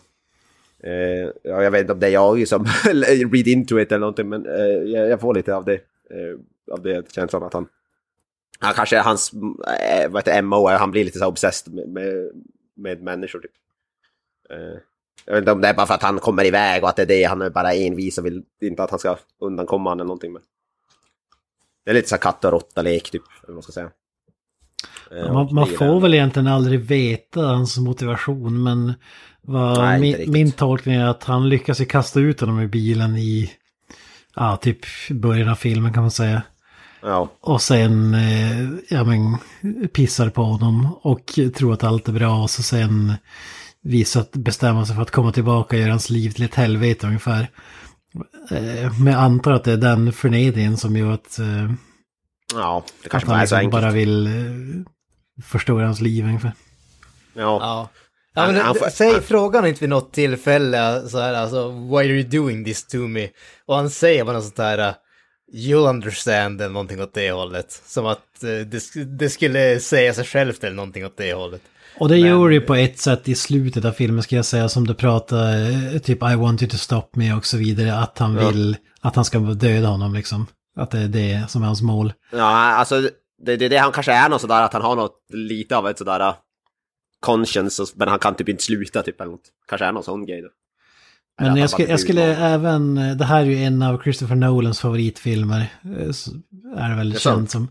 [0.83, 2.65] Eh, ja, jag vet inte om det är jag som
[3.31, 5.73] read into it eller någonting, men eh, jag, jag får lite av det.
[6.09, 6.37] Eh,
[6.71, 7.67] av det känslan att han...
[8.59, 12.31] Han kanske, hans eh, vad heter MO, eh, han blir lite så obsessed med, med,
[12.75, 13.39] med människor.
[13.39, 13.51] Typ.
[14.49, 14.79] Eh,
[15.25, 17.01] jag vet inte om det är bara för att han kommer iväg och att det
[17.01, 20.07] är det, han är bara envis och vill inte att han ska undankomma honom eller
[20.07, 20.33] någonting.
[20.33, 20.41] Men...
[21.85, 23.91] Det är lite så katt och råtta-lek typ, eller vad man ska säga.
[25.17, 28.93] Eh, Man, man får väl egentligen aldrig veta hans motivation men
[29.41, 33.51] vad min, min tolkning är att han lyckas ju kasta ut honom ur bilen i
[34.35, 36.41] ja, typ början av filmen kan man säga.
[37.01, 39.37] Ja, Och sen eh, ja, men,
[39.87, 43.13] pissar på honom och tror att allt är bra och så sen
[43.83, 47.07] visar att bestämma sig för att komma tillbaka och göra hans liv till ett helvete
[47.07, 47.49] ungefär.
[48.51, 51.39] Eh, men jag antar att det är den förnedringen som gör att,
[52.53, 53.71] ja det kanske han bara är så liksom enkelt.
[53.83, 56.51] bara vill eh, förstöra hans liv ungefär.
[57.33, 57.41] Ja.
[57.41, 57.89] Ja.
[58.33, 61.69] Ja, Han- men, han får- säg han- frågan inte vid något tillfälle så här, alltså,
[61.71, 63.27] why are you doing this to me?
[63.65, 64.93] Och han säger bara något sånt här, uh,
[65.53, 67.81] you'll understand eller någonting åt det hållet.
[67.85, 71.61] Som att eh, det, det skulle säga sig självt eller någonting åt det hållet.
[71.99, 74.45] Och det Men- gör det ju på ett sätt i slutet av filmen ska jag
[74.45, 77.93] säga som du pratar, eh, typ I want you to stop me och så vidare,
[77.97, 78.47] att han Ja.
[78.49, 80.47] vill, att han ska döda honom liksom.
[80.75, 82.13] Att det är det som är hans mål.
[82.31, 83.01] Ja, alltså
[83.45, 85.97] det, det, det han kanske är något sådär att han har något lite av ett
[85.97, 86.33] sådär uh,
[87.19, 89.49] conscience, men han kan typ inte sluta typ eller något.
[89.67, 90.49] Kanske är någon sån grej då.
[91.41, 94.79] Men jag, skulle, jag skulle även, eh, det här är ju en av Christopher Nolans
[94.79, 97.67] favoritfilmer, eh, är det väl Det är känt som.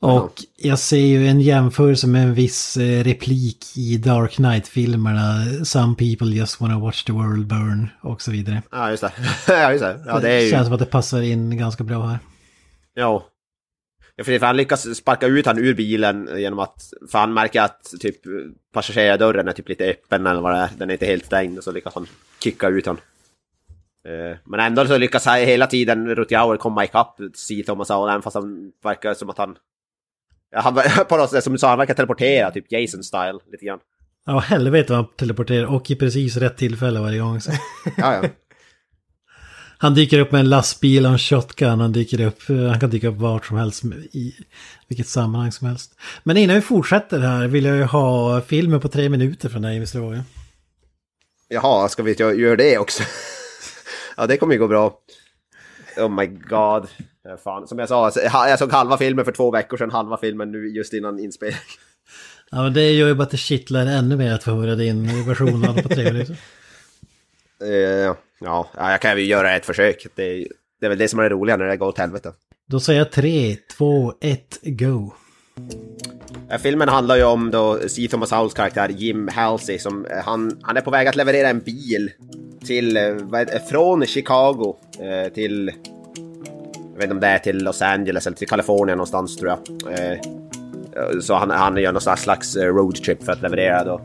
[0.00, 5.94] Och jag ser ju en jämförelse med en viss eh, replik i Dark Knight-filmerna, Some
[5.94, 8.62] people just wanna watch the world burn och så vidare.
[8.70, 9.12] Ja, just det.
[9.48, 10.00] ja, just det.
[10.06, 10.50] Ja, det är ju...
[10.50, 12.18] känns som att det passar in ganska bra här.
[12.94, 13.26] Ja.
[14.16, 16.92] Ja, för han lyckas sparka ut han ur bilen genom att...
[17.10, 18.16] För han märker att typ
[18.72, 20.70] passagerardörren är typ lite öppen eller vad det är.
[20.78, 22.06] Den är inte helt stängd och så lyckas han
[22.42, 22.96] kicka ut han.
[24.06, 27.62] Eh, Men ändå så lyckas hela tiden Rutger komma ikapp C.
[27.66, 29.56] Thomas Howell, även fast han verkar som att han...
[30.56, 30.74] Han
[31.08, 33.78] på något sätt, som du sa, han verkar teleportera, typ Jason-style, lite grann.
[34.26, 37.40] Ja, helvete vad han teleporterar och i precis rätt tillfälle varje gång.
[37.40, 37.50] Så.
[37.96, 38.28] Ja, ja.
[39.78, 41.80] Han dyker upp med en lastbil och en shotgun.
[41.80, 44.34] Han dyker upp, han kan dyka upp vart som helst i
[44.88, 45.92] vilket sammanhang som helst.
[46.24, 49.76] Men innan vi fortsätter här vill jag ju ha filmen på tre minuter från dig,
[49.76, 49.98] Mr.
[49.98, 50.22] Roger.
[51.48, 53.02] Jaha, ska vi göra det också?
[54.16, 54.98] ja, det kommer ju gå bra.
[55.96, 56.88] Oh my god.
[57.44, 57.68] Fan.
[57.68, 58.12] Som jag sa,
[58.48, 61.60] jag såg halva filmen för två veckor sedan, halva filmen nu just innan inspelning.
[62.50, 65.26] Ja, men det gör ju bara att det kittlar ännu mer att få höra din
[65.26, 66.36] version av det på tre minuter.
[67.60, 70.06] Eh, ja, ja, jag kan ju göra ett försök.
[70.14, 70.46] Det är,
[70.80, 72.32] det är väl det som är det roliga när det går åt helvete.
[72.68, 75.12] Då säger jag tre, två, ett, go.
[76.62, 78.08] Filmen handlar ju om då C.
[78.10, 81.60] Thomas Howells karaktär Jim Halsey som eh, han, han är på väg att leverera en
[81.60, 82.10] bil
[82.66, 85.72] till, eh, vad heter, från Chicago eh, till,
[86.74, 89.92] jag vet inte om det är till Los Angeles eller till Kalifornien någonstans tror jag.
[89.98, 90.18] Eh,
[91.20, 94.00] så han, han gör någon slags- roadtrip för att leverera då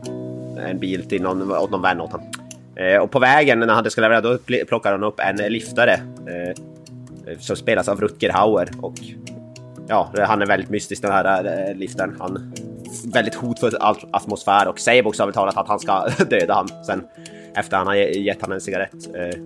[0.68, 2.26] en bil till någon, åt någon vän åt honom.
[3.02, 6.00] Och på vägen när han ska leverera då plockar han upp en liftare
[7.38, 8.94] som spelas av Rutger Hauer och
[9.88, 12.16] ja, han är väldigt mystisk den här äh, liftaren.
[12.18, 12.52] Han
[13.14, 13.76] väldigt hotfull
[14.10, 17.04] atmosfär och säger bokstavligt talat att han ska döda han sen
[17.54, 19.14] efter han har gett honom en cigarett.
[19.14, 19.38] Eh.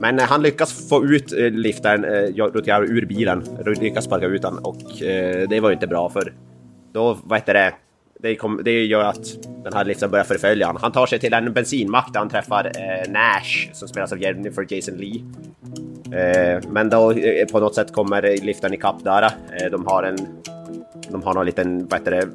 [0.00, 2.04] Men eh, han lyckas få ut eh, liftaren
[2.36, 3.44] Rutger ur bilen,
[3.80, 4.82] lyckas sparka ut honom och
[5.48, 6.32] det var ju inte bra för
[6.92, 7.72] då, vad heter det,
[8.22, 9.24] det, kom, det gör att
[9.64, 10.82] den här liftaren börjar förfölja honom.
[10.82, 14.66] Han tar sig till en bensinmack där han träffar eh, Nash som spelas av Jennifer
[14.68, 15.24] Jason Lee.
[16.12, 19.22] Eh, men då eh, på något sätt kommer liftaren ikapp där.
[19.22, 20.16] Eh, de har en...
[21.10, 22.28] De har någon liten, vad heter det,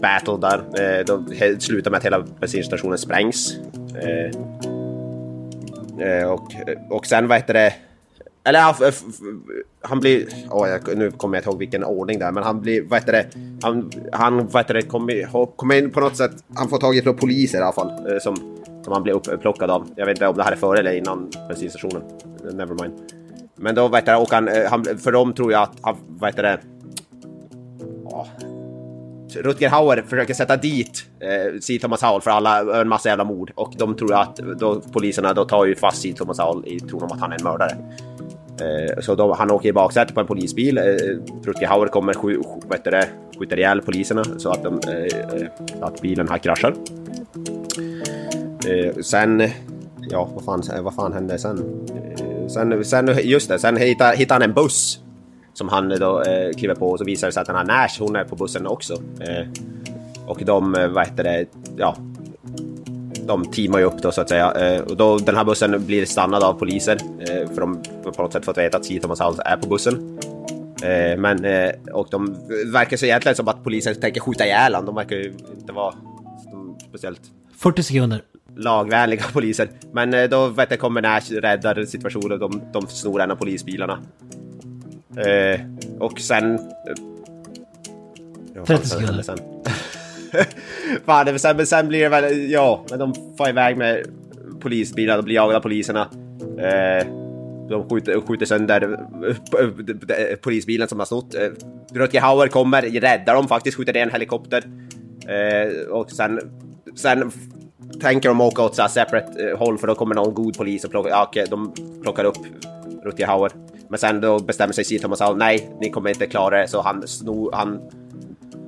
[0.00, 0.58] battle där.
[0.98, 3.58] Eh, de slutar med att hela bensinstationen sprängs.
[3.94, 4.30] Eh,
[6.06, 6.54] eh, och,
[6.90, 7.74] och sen, vad heter det...
[8.44, 8.60] Eller
[9.82, 10.26] han blir...
[10.50, 12.32] åh, jag, nu kommer jag inte ihåg vilken ordning det är.
[12.32, 12.82] men han blir...
[12.82, 13.26] Vad heter det?
[13.62, 16.32] Han, han vad heter det, kommer kom in på något sätt...
[16.54, 18.12] Han får tag i några poliser i alla fall.
[18.12, 18.36] Eh, som,
[18.84, 19.88] som han blir upplockad av.
[19.96, 22.02] Jag vet inte om det här är före eller innan bensinstationen.
[22.52, 22.94] Never mind.
[23.56, 25.96] Men då, vad heter det, och han, eh, han, för dem tror jag att, han,
[26.08, 26.60] vad heter det...
[28.04, 28.26] Oh,
[29.36, 31.78] Rutger Hauer försöker sätta dit eh, C.
[31.82, 33.52] Thomas Howell för alla, en massa jävla mord.
[33.54, 36.14] Och de tror att då, poliserna då tar ju fast C.
[36.16, 37.76] Thomas Howell i tron om att han är en mördare.
[38.60, 40.78] Eh, så då, han åker i baksätet på en polisbil.
[40.78, 40.84] Eh,
[41.44, 43.08] Rutger Hauer kommer skj, skj- vad det,
[43.38, 45.48] skjuter ihjäl poliserna så att, de, eh, eh,
[45.80, 46.74] att bilen här kraschar.
[48.66, 49.42] Eh, sen,
[50.10, 51.86] ja vad fan, vad fan hände sen?
[51.96, 52.84] Eh, sen?
[52.84, 55.00] Sen, just det, sen hittar, hittar han en buss
[55.54, 57.98] som han då eh, kliver på och så visar det sig att den här Nash,
[57.98, 58.94] hon är på bussen också.
[59.20, 59.46] Eh,
[60.26, 61.46] och de, eh, vad heter det,
[61.76, 61.96] ja.
[63.26, 64.52] de teamar ju upp då så att säga.
[64.52, 66.98] Eh, och då, den här bussen blir stannad av poliser.
[67.20, 68.98] Eh, för de har på något sätt fått veta att C.
[69.02, 70.18] Thomas Howell är på bussen.
[70.82, 72.36] Eh, men, eh, och de
[72.72, 74.86] verkar så egentligen som att polisen tänker skjuta ihjäl honom.
[74.86, 75.94] De verkar ju inte vara
[76.88, 77.20] speciellt
[77.56, 78.22] 40 sekunder.
[78.56, 79.68] lagvänliga poliser.
[79.92, 82.38] Men eh, då vet jag, kommer Nash räddar situationen.
[82.38, 83.98] De, de snor en av polisbilarna.
[85.16, 85.60] Eh,
[85.98, 86.54] och sen...
[86.54, 86.60] Eh,
[88.54, 89.22] ja, 30 vad fan hände sekunder.
[89.22, 89.38] Sen?
[91.06, 92.50] fan, det, sen, men sen blir det väl...
[92.50, 94.06] Ja, men de far iväg med
[94.60, 95.16] polisbilar.
[95.16, 96.08] De blir jagade av poliserna.
[96.58, 97.06] Eh,
[97.68, 98.98] de skjuter, skjuter sönder
[100.08, 101.34] eh, polisbilen som har snott.
[101.34, 101.48] Eh,
[101.92, 104.64] Rutger Hauer kommer, räddar dem faktiskt, skjuter ner en helikopter.
[105.28, 106.40] Eh, och sen,
[106.96, 107.32] sen
[108.00, 110.84] tänker de åka åt så här separate eh, håll för då kommer någon god polis
[110.84, 112.36] och plockar, ja, de plockar upp
[113.04, 113.52] Rutger Hauer.
[113.92, 114.98] Men sen då bestämmer sig.
[114.98, 117.80] Thomas Howell, nej, ni kommer inte klara det, så han, snor, han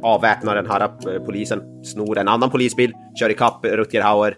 [0.03, 4.37] avväpnar den här eh, polisen, snor en annan polisbil, kör ikapp Rutger Hauer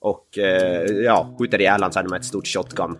[0.00, 2.96] och eh, ja, skjuter ihjäl honom sen med ett stort shotgun.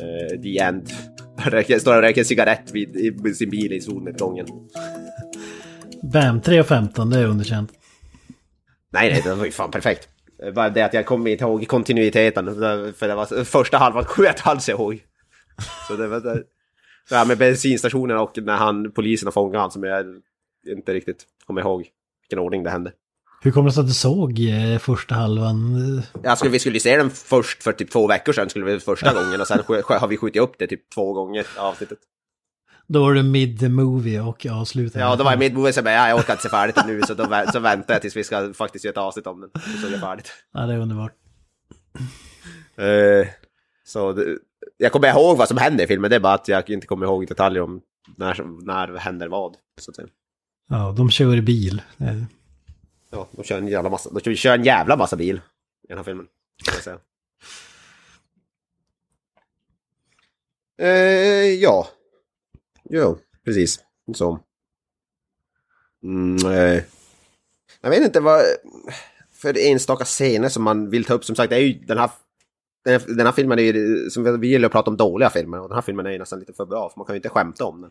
[0.00, 0.88] Eh, the end.
[1.36, 4.46] Röker- Står och röker cigarett vid, i sin bil i solnedgången.
[6.12, 7.72] Bam, 3.15, det är underkänt.
[8.92, 10.08] Nej, nej, det var ju fan perfekt.
[10.46, 12.46] Eh, Bara det att jag kommer inte ihåg kontinuiteten.
[12.96, 15.00] För det var första halvan kommer jag inte alls ihåg.
[15.88, 16.42] Så det var det.
[17.08, 20.06] Det här med bensinstationen och när han, polisen har fångat han som jag
[20.66, 21.86] inte riktigt kommer ihåg
[22.22, 22.92] vilken ordning det hände.
[23.42, 26.02] Hur kommer det sig att du såg eh, första halvan?
[26.22, 29.14] Jag skulle, vi skulle se den först för typ två veckor sedan, skulle vi första
[29.14, 31.98] gången och sen har vi skjutit upp det typ två gånger avsnittet.
[32.86, 35.04] Då var det mid the movie och avslutade.
[35.04, 37.02] Ja, då var jag mitt så jag bara, ja, jag orkar inte se färdigt nu
[37.02, 39.50] så då så väntar jag tills vi ska faktiskt göra ett avsnitt om den.
[39.62, 40.32] Så såg jag färdigt.
[40.52, 41.12] Ja, det är underbart.
[42.76, 43.28] Eh,
[43.84, 44.38] så det,
[44.84, 47.06] jag kommer ihåg vad som hände i filmen, det är bara att jag inte kommer
[47.06, 47.80] ihåg detaljer om
[48.16, 49.56] när, när händer vad.
[49.80, 50.08] Så att säga.
[50.68, 51.82] Ja, de kör bil.
[53.10, 55.40] Ja, de kör en jävla massa, de kör en jävla massa bil
[55.82, 56.26] i den här filmen.
[60.78, 60.88] Eh,
[61.60, 61.88] ja.
[62.90, 63.80] Jo, precis.
[64.14, 64.40] Så.
[66.02, 66.82] Mm, eh.
[67.80, 68.42] Jag vet inte vad...
[69.32, 71.24] För enstaka scener som man vill ta upp.
[71.24, 72.10] Som sagt, det är ju den här...
[72.84, 74.10] Den här, den här filmen är ju...
[74.10, 75.60] Som vi, gillar att prata om dåliga filmer.
[75.60, 76.88] Och den här filmen är ju nästan lite för bra.
[76.88, 77.90] För man kan ju inte skämta om den.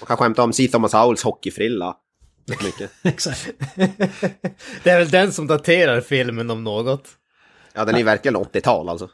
[0.00, 0.68] Man kan skämta om C.
[0.72, 1.96] Thomas Howells hockeyfrilla.
[3.02, 3.50] Exakt.
[4.82, 7.08] Det är väl den som daterar filmen om något.
[7.72, 9.08] Ja, den är ju verkligen 80-tal alltså.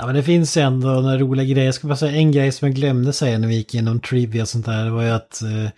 [0.00, 1.66] Ja, men det finns ändå några roliga grejer.
[1.66, 4.42] Jag ska bara säga en grej som jag glömde säga när vi gick igenom trivia
[4.42, 4.84] och sånt där.
[4.84, 5.70] Det var ju att eh,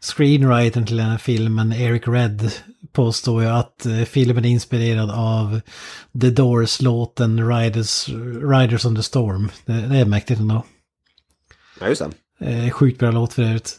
[0.00, 2.50] screenwritern till den här filmen, Eric Red,
[2.92, 5.60] påstår ju att eh, filmen är inspirerad av
[6.20, 8.08] The Doors-låten Riders,
[8.52, 9.48] Riders on the Storm.
[9.64, 10.64] Det, det är mäktigt ändå.
[11.80, 12.02] Ja, just
[12.38, 12.46] det.
[12.46, 13.76] Eh, sjukt bra låt för övrigt.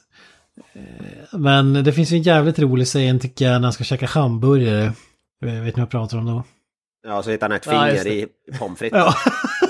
[0.73, 4.05] Eh, men det finns ju en jävligt rolig scen tycker jag när han ska käka
[4.05, 4.93] hamburgare.
[5.39, 6.43] Jag vet ni vad jag pratar om då?
[7.07, 8.13] Ja, så hittar han ett Ja, finger det.
[8.13, 8.27] i
[8.59, 8.97] pommes frites.
[8.99, 9.13] Ja.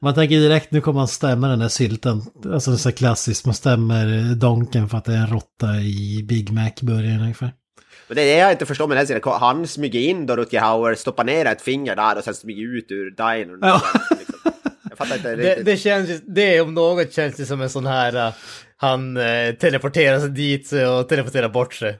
[0.00, 2.22] Man tänker direkt nu kommer man stämma den där sylten.
[2.52, 6.24] Alltså det är så klassiskt, man stämmer donken för att det är en råtta i
[6.28, 7.52] Big Mac-burgaren ungefär.
[8.08, 9.22] Men det är det jag inte förstår med den scenen.
[9.24, 12.90] Han smyger in då Rutger Hauer, stoppar ner ett finger där och sen smyger ut
[12.90, 13.58] ur dinern.
[13.62, 13.82] Ja.
[14.18, 14.34] Liksom.
[14.88, 15.64] Jag fattar inte Det, riktigt.
[15.66, 18.34] det känns ju, det om något känns det som en sån här, uh,
[18.76, 21.98] han uh, teleporterar sig dit och teleporterar bort sig.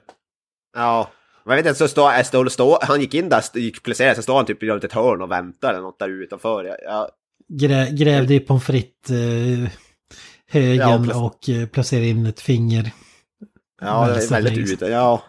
[0.75, 1.09] Ja.
[1.45, 4.21] Men jag vet inte, så står, står, står, han gick in där, gick placerad, så
[4.21, 6.63] står han typ i ett hörn och väntar eller något där utanför.
[6.63, 7.09] Jag, jag,
[7.59, 9.69] Grä, grävde i pommes frites eh,
[10.47, 12.91] högen Ja, och eh, placerade in ett finger.
[13.81, 14.85] ja, det är Väldigt ute.
[14.85, 15.23] Ja.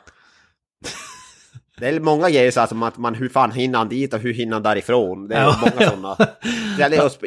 [1.78, 4.20] Det är många grejer så här som att man, hur fan hinner han dit och
[4.20, 5.28] hur hinner han därifrån?
[5.28, 5.56] Det är Ja.
[5.60, 6.16] många sådana.
[6.76, 7.24] Det är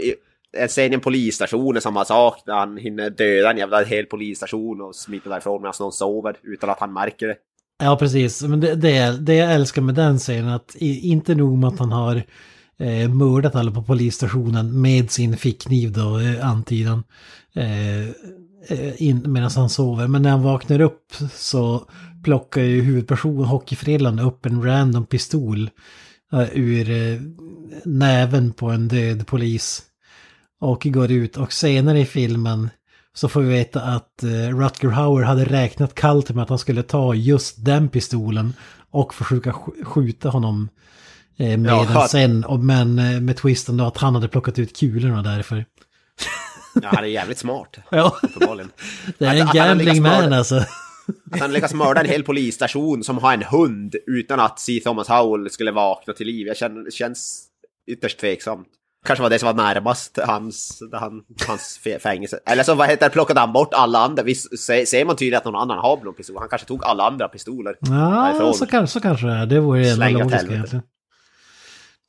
[0.89, 4.95] i- en polisstation är samma sak, där han hinner döda en jävla hel polisstation och
[4.95, 7.35] smita därifrån medan någon sover utan att han märker det.
[7.83, 8.43] Ja, precis.
[8.43, 11.91] Men det, det, det jag älskar med den scenen att inte nog med att han
[11.91, 12.23] har
[12.79, 17.03] eh, mördat alla på polisstationen med sin fickkniv då, eh, antydan,
[17.53, 18.01] eh,
[18.69, 20.07] eh medan han sover.
[20.07, 21.89] Men när han vaknar upp så
[22.23, 25.69] plockar ju huvudpersonen, hockeyfrillan, upp en random pistol
[26.33, 27.21] eh, ur eh,
[27.85, 29.83] näven på en död polis.
[30.59, 32.69] Och går ut och senare i filmen
[33.13, 36.83] så får vi veta att eh, Rutger Hauer hade räknat kallt med att han skulle
[36.83, 38.53] ta just den pistolen
[38.91, 40.69] och försöka sk- skjuta honom
[41.37, 42.45] eh, med Ja, sen.
[42.59, 45.65] Men eh, med twisten då att han hade plockat ut kulorna därför.
[46.81, 48.15] Ja, han är jävligt smart, Ja,
[49.17, 50.55] det är en att gambling man alltså.
[51.31, 54.81] Att han lyckas mörda en hel polisstation som har en hund utan att C.
[54.83, 56.47] Thomas Howell skulle vakna till liv.
[56.47, 57.43] Jag känner, det känns
[57.91, 58.67] ytterst tveksamt.
[59.05, 62.39] Kanske var det som var närmast hans, han, hans fängelse.
[62.45, 64.23] Eller så vad heter det, plockade han bort alla andra.
[64.23, 66.35] Visst se- ser man tydligt att någon annan har någon pistol.
[66.39, 67.75] Han kanske tog alla andra pistoler.
[67.79, 69.45] Ja, så kanske, så kanske det är.
[69.45, 70.81] Det vore det enda logiska egentligen.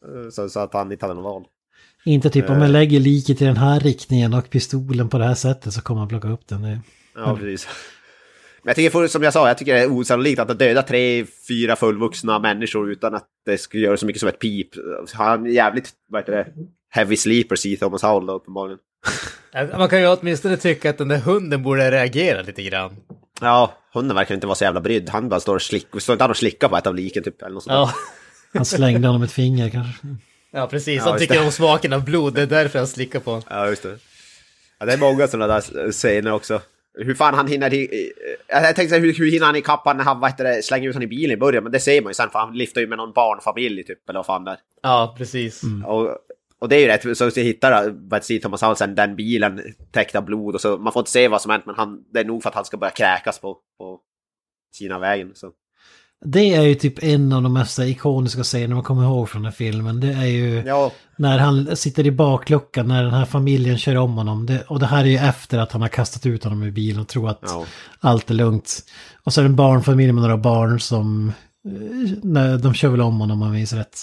[0.06, 1.44] Eh, Så, så att han inte hade någon val.
[2.04, 2.56] Inte typ Eh.
[2.56, 5.80] om jag lägger liket i den här riktningen och pistolen på det här sättet så
[5.82, 6.80] kommer han plocka upp den.
[7.14, 7.68] Ja, precis.
[8.62, 11.76] Men jag tycker, som jag sa, jag tycker det är osannolikt att döda tre, fyra
[11.76, 14.68] fullvuxna människor utan att det skulle göra så mycket som ett pip.
[15.14, 16.46] Han är jävligt, vad heter det,
[16.88, 17.76] heavy sleeper, C.
[17.80, 18.78] Thomas Howell då, uppenbarligen.
[19.54, 22.96] Eh, Man kan ju åtminstone tycka att den där hunden borde reagera lite grann.
[23.40, 25.08] Ja, hunden verkar inte vara så jävla brydd.
[25.08, 27.42] Han bara står och slickar, står inte han och slickar på ett av liken typ,
[27.42, 27.92] eller något sånt Ja,
[28.52, 30.06] Han slängde honom ett finger kanske.
[30.50, 30.96] ja precis.
[30.96, 31.46] Ja, Han just tycker det.
[31.46, 33.44] om smaken av blod, det är därför han slickar på honom.
[33.50, 33.98] Ja, just det.
[34.78, 36.60] Ja, det är många sådana där scener också.
[36.98, 37.74] Hur fan han hinner...
[38.48, 41.04] Jag tänkte säga, hur, hur hinner han ikapp när han vad det, slänger ut honom
[41.04, 41.62] i bilen i början?
[41.62, 44.18] Men det ser man ju sen, för han lyfter ju med någon barnfamilj typ, eller
[44.18, 44.58] vad fan det är.
[44.82, 45.62] Ja, precis.
[45.86, 46.18] Och,
[46.58, 50.24] och det är ju rätt, så hittar vad heter Thomas Howell den bilen täckt av
[50.24, 52.42] blod och så, man får inte se vad som hänt men han, det är nog
[52.42, 54.00] för att han ska börja kräkas på, på
[54.78, 55.32] Kina vägen.
[55.34, 55.52] Så.
[56.28, 59.52] Det är ju typ en av de mest ikoniska scener man kommer ihåg från den
[59.52, 60.00] här filmen.
[60.00, 64.14] Det är ju Ja, när han sitter i bakluckan när den här familjen kör om
[64.16, 64.46] honom.
[64.46, 67.00] Det, och det här är ju efter att han har kastat ut honom ur bilen
[67.00, 67.64] och tror att ja.
[68.00, 68.78] allt är lugnt.
[69.24, 71.32] Och så är det en barnfamilj med några barn som...
[71.64, 71.72] eh,
[72.22, 73.98] Nej, de kör väl om honom om man minns rätt.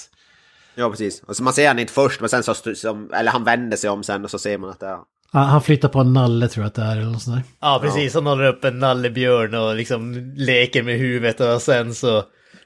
[0.75, 1.23] ja precis.
[1.27, 3.89] Och så man ser han inte först men sen så, som, eller han vänder sig
[3.89, 4.97] om sen och så ser man att det är...
[5.33, 7.43] Han flyttar på en nalle tror jag att det är eller något sånt där.
[7.59, 8.13] Ja, precis.
[8.13, 12.23] Han håller upp en nallebjörn och liksom leker med huvudet och sen så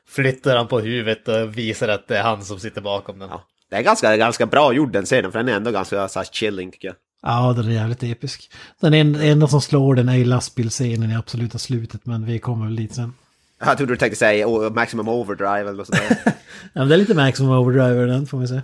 [0.09, 3.29] flyttar han på huvudet och visar att det är han som sitter bakom den.
[3.31, 3.43] Ja.
[3.69, 6.25] Det är ganska, ganska bra gjord den scenen för den är ändå ganska så här,
[6.31, 6.95] chilling tycker jag.
[7.21, 8.51] Ja, den är jävligt episk.
[8.81, 12.65] Den en- enda som slår den är ju lastbilscenen i absoluta slutet, men vi kommer
[12.65, 13.13] väl dit sen.
[13.59, 16.17] Jag trodde du tänkte säga oh, Maximum Overdrive eller något sånt där.
[16.73, 18.61] Ja, men det är lite Maximum Overdrive den får vi se.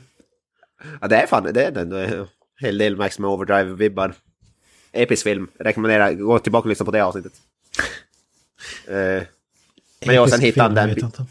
[1.01, 2.27] ja, det är fan, det är ändå en
[2.61, 4.13] hel del Maximum Overdrive-vibbar.
[4.91, 7.33] Episk film, rekommenderar, gå tillbaka och lyssna på det avsnittet.
[8.87, 9.23] Eh,
[10.05, 10.89] men ja, sen hittade den...
[10.89, 11.25] jag inte.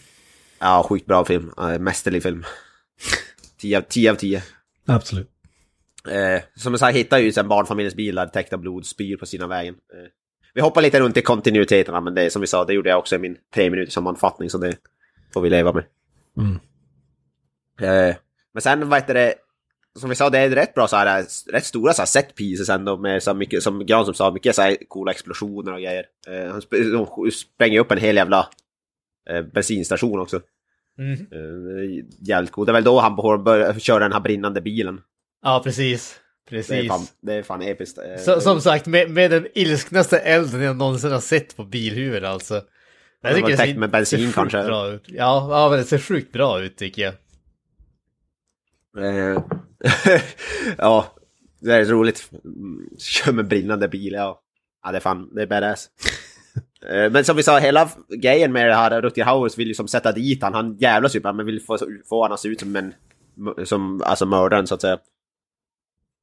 [0.58, 1.52] Ja, sjukt bra film.
[1.60, 2.44] Uh, mästerlig film.
[3.56, 4.10] 10 av 10.
[4.10, 4.42] av 10.
[4.86, 5.30] Absolut.
[6.08, 9.74] Eh, som jag sa, hittar ju sen barnfamiljens bilar täckta blod, spyr på sina vägen.
[9.74, 10.08] Eh,
[10.54, 13.16] vi hoppar lite runt i kontinuiteterna, men det som vi sa, det gjorde jag också
[13.16, 14.76] i min tre minuters sammanfattning, så det
[15.34, 15.84] får vi leva med.
[16.38, 16.58] Mm.
[18.52, 19.34] Men sen, vad heter det,
[19.98, 22.68] som vi sa, det är rätt bra så här, rätt stora så här, set pieces
[22.68, 26.04] ändå, med så mycket, som Granström sa, mycket så här coola explosioner och grejer.
[26.28, 26.90] Eh, han sp-
[27.24, 28.48] de spränger upp en hel jävla
[29.30, 30.40] eh, bensinstation också.
[30.98, 31.12] Mm.
[31.12, 32.66] Eh, jävligt coolt.
[32.66, 35.00] Det är väl då han börjar köra den här brinnande bilen.
[35.42, 36.18] Ja, precis.
[36.50, 36.88] Det är Precis.
[36.88, 37.98] fan, det är fan episkt.
[37.98, 42.24] Eh, Så, som sagt, med, med den ilsknaste elden jag någonsin har sett på bilhuvud
[42.24, 42.62] alltså.
[43.22, 44.62] Jag tycker det täckt med bensin kanske.
[44.64, 45.02] Bra ut.
[45.06, 47.14] Ja, ja, men det ser sjukt bra ut tycker jag.
[50.78, 51.06] Ja,
[51.60, 52.30] det är roligt.
[52.98, 54.40] Kör med brinnande bil, ja.
[54.84, 55.90] Ja, det är fan, det är badass.
[56.90, 59.88] Eh, Men som vi sa, hela grejen med det här, Rutger Hauer vill ju som
[59.88, 60.54] sätta dit han.
[60.54, 61.78] Han jävlas ju bara, men vill få,
[62.08, 62.94] få honom att se ut som en,
[63.64, 64.98] som, alltså mördaren så att säga.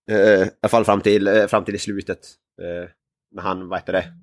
[0.10, 2.20] Eh, I alla fall fram till, eh, fram till i slutet.
[2.62, 2.89] Eh,
[3.32, 4.14] När han, vad heter det?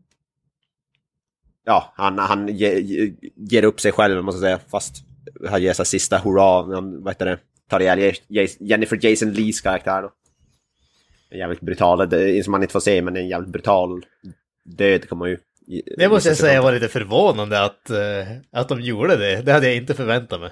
[1.65, 4.69] Ja, han, han ge, ge, ger upp sig själv, måste jag säga.
[4.71, 4.97] Fast
[5.49, 7.39] han ger sig sista hurra, han, vad heter det?
[7.71, 8.13] Tar ihjäl
[8.61, 10.13] Jennifer Jason Lees karaktär då.
[11.31, 14.07] En jävligt brutal, det- som man inte får se, men en jävligt brutal
[14.65, 15.39] död kan man ju...
[15.97, 19.43] Det måste jag säga var lite förvånande att, eh, att de gjorde det.
[19.43, 20.51] Det hade jag inte förväntat mig.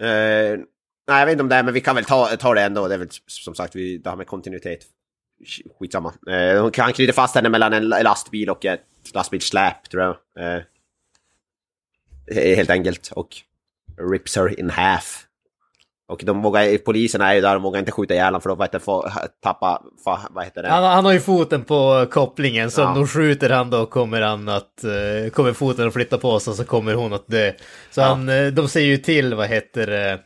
[0.00, 0.58] Eh,
[1.08, 2.88] nej, jag vet inte om det är, men vi kan väl ta, ta det ändå.
[2.88, 4.80] Det är väl som sagt, vi, det här med kontinuitet.
[5.44, 6.12] Sk- Skitsamma.
[6.72, 8.80] Kan- han knyter fast henne mellan en lastbil och ett
[9.14, 10.16] lastbilssläp, tror jag.
[10.56, 10.62] Eh,
[12.56, 13.12] helt enkelt.
[13.12, 13.28] Och
[14.12, 15.22] rips her in half.
[16.08, 18.54] Och de vågar, poliserna är ju där, de vågar inte skjuta ihjäl honom för då
[18.54, 19.10] vet jag, få
[19.42, 20.68] tappa, få, vad heter det?
[20.68, 22.88] Han, han har ju foten på kopplingen, så Ja.
[22.88, 26.54] om de skjuter han då kommer han att, eh, kommer foten att flytta på sig
[26.54, 27.52] så kommer hon att dö.
[27.90, 28.04] Så Ja.
[28.06, 30.20] han, eh, de ser ju till, vad heter det.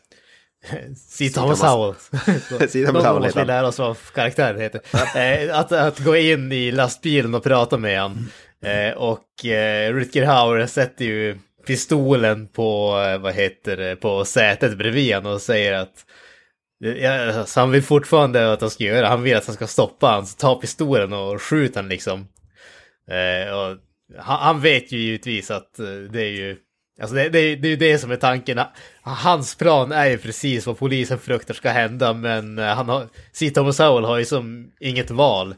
[1.09, 1.29] C.
[1.29, 4.81] Thomas Någon måste vi lära oss vad karaktären heter.
[5.17, 8.29] Eh, att, att gå in i lastbilen och prata med han.
[8.65, 9.25] Eh, och
[9.91, 11.39] Rutger Hauer sätter ju
[11.71, 16.07] pistolen på, eh, vad heter det, på sätet bredvid honom och säger att
[16.79, 20.07] Ja, alltså, han vill fortfarande att han ska göra, han vill att han ska stoppa
[20.07, 22.29] han, så ta pistolen och skjut han liksom.
[23.11, 23.77] Eh, och
[24.19, 26.57] han, han vet ju givetvis att eh, det är ju,
[27.01, 28.61] alltså det, det, det är ju det som är tanken.
[29.03, 33.51] Hans plan är ju precis vad polisen fruktar ska hända, men eh, han har, C.
[33.51, 35.55] Thomas Howell har ju som inget val.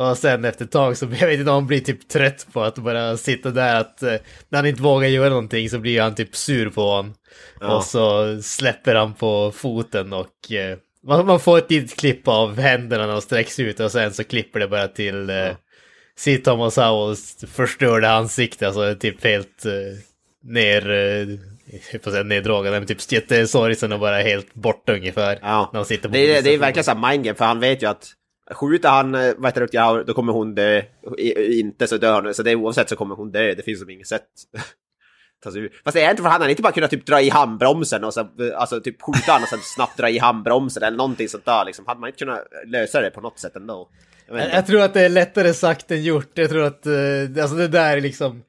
[0.00, 2.78] Och sen efter ett tag så, jag vet inte han blir typ trött på att
[2.78, 4.14] bara sitta där att eh,
[4.48, 7.14] när han inte vågar göra någonting så blir han typ sur på honom.
[7.60, 7.76] Ja.
[7.76, 12.58] Och så släpper han på foten och eh, man, man får ett litet klipp av
[12.58, 15.48] händerna när de sträcks ut och sen så klipper det bara till eh,
[16.18, 16.36] C.
[16.36, 19.72] Thomas Howells förstörda ansikte, alltså typ helt eh,
[20.44, 25.38] ner, eh, får säga neddragande, men typ jättesorgsen och bara helt borta ungefär.
[25.42, 25.70] Ja.
[25.72, 27.82] När hon sitter på det, är, det är verkligen så här mindgame, för han vet
[27.82, 28.14] ju att
[28.54, 30.82] skjuter han, eh, vad heter det, ja, då kommer hon dö.
[31.36, 33.54] Inte så dör hon, så det oavsett så kommer hon dö.
[33.54, 34.26] Det finns som inget sätt.
[35.44, 38.14] Fast det är inte för han hade inte bara kunnat typ dra i handbromsen och
[38.14, 41.64] så, alltså typ skjuta han och sen snabbt dra i handbromsen eller någonting sånt där
[41.64, 41.86] liksom.
[41.86, 43.88] Hade man inte kunnat lösa det på något sätt ändå?
[44.28, 46.30] Jag Jag, tror att det är lättare sagt än gjort.
[46.34, 48.42] Jag tror att, eh, alltså det där är liksom,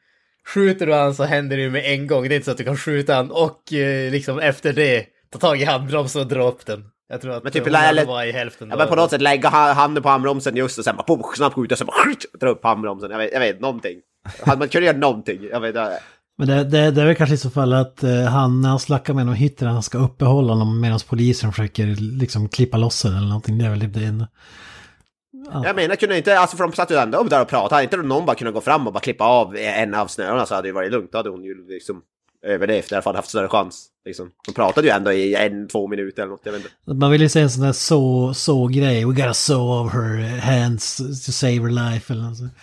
[0.47, 2.27] skjuter du han så händer det ju med en gång.
[2.27, 5.39] Det är inte så att du kan skjuta han och eh, liksom efter det ta
[5.39, 6.90] tag i handbromsen och dra upp den.
[7.11, 8.69] Jag tror att Men typ, hon hade eller- varit i hälften.
[8.69, 11.23] Ja men på något sätt lägga ha- handen på handbromsen just och sen bara pum,
[11.35, 11.95] snabbt skjuta och sen bara
[12.39, 13.11] dra upp handbromsen.
[13.11, 13.97] Jag vet, jag vet någonting.
[14.45, 15.39] Hade man kunnat göra någonting?
[15.51, 15.91] Jag vet, jag,
[16.37, 18.79] Men det, det, det är väl kanske i så fall att eh, han, när han
[18.79, 21.85] slackar med någon hittar han ska uppehålla honom medan polisen försöker
[22.19, 23.57] liksom klippa loss den eller någonting.
[23.57, 24.27] Det är väl typ det enda.
[25.63, 27.97] Jag menar, kunde inte, alltså för de satt ju ändå där och pratade, hade inte
[27.97, 30.71] någon bara kunnat gå fram och bara klippa av en av snörena så hade det
[30.71, 32.01] varit lugnt, då hade hon ju liksom
[32.43, 33.87] överlevt, i alla fall haft större chans.
[34.05, 34.31] Liksom.
[34.45, 36.93] De pratade ju ändå i en, två minuter eller något, jag vet inte.
[36.93, 39.05] Man vill ju se en sån där så, så grej.
[39.05, 42.53] We gotta saw of her hands to save her life eller något sånt.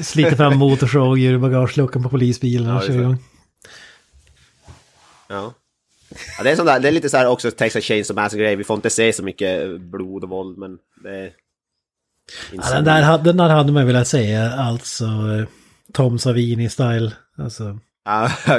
[0.00, 3.18] Sliter fram motorsåg ur bagageluckan på polisbilen och Ja, kör igång.
[5.28, 5.54] Ja.
[6.38, 8.64] ja det, är sån där, det är lite så här också Texas Chainsaw Massacre-grej, vi
[8.64, 11.32] får inte se så mycket blod och våld, men det är...
[12.52, 15.06] Ja, den, där, den där hade man velat säga alltså
[15.92, 17.12] Tom Savini-style.
[17.36, 18.30] Alltså, Ja,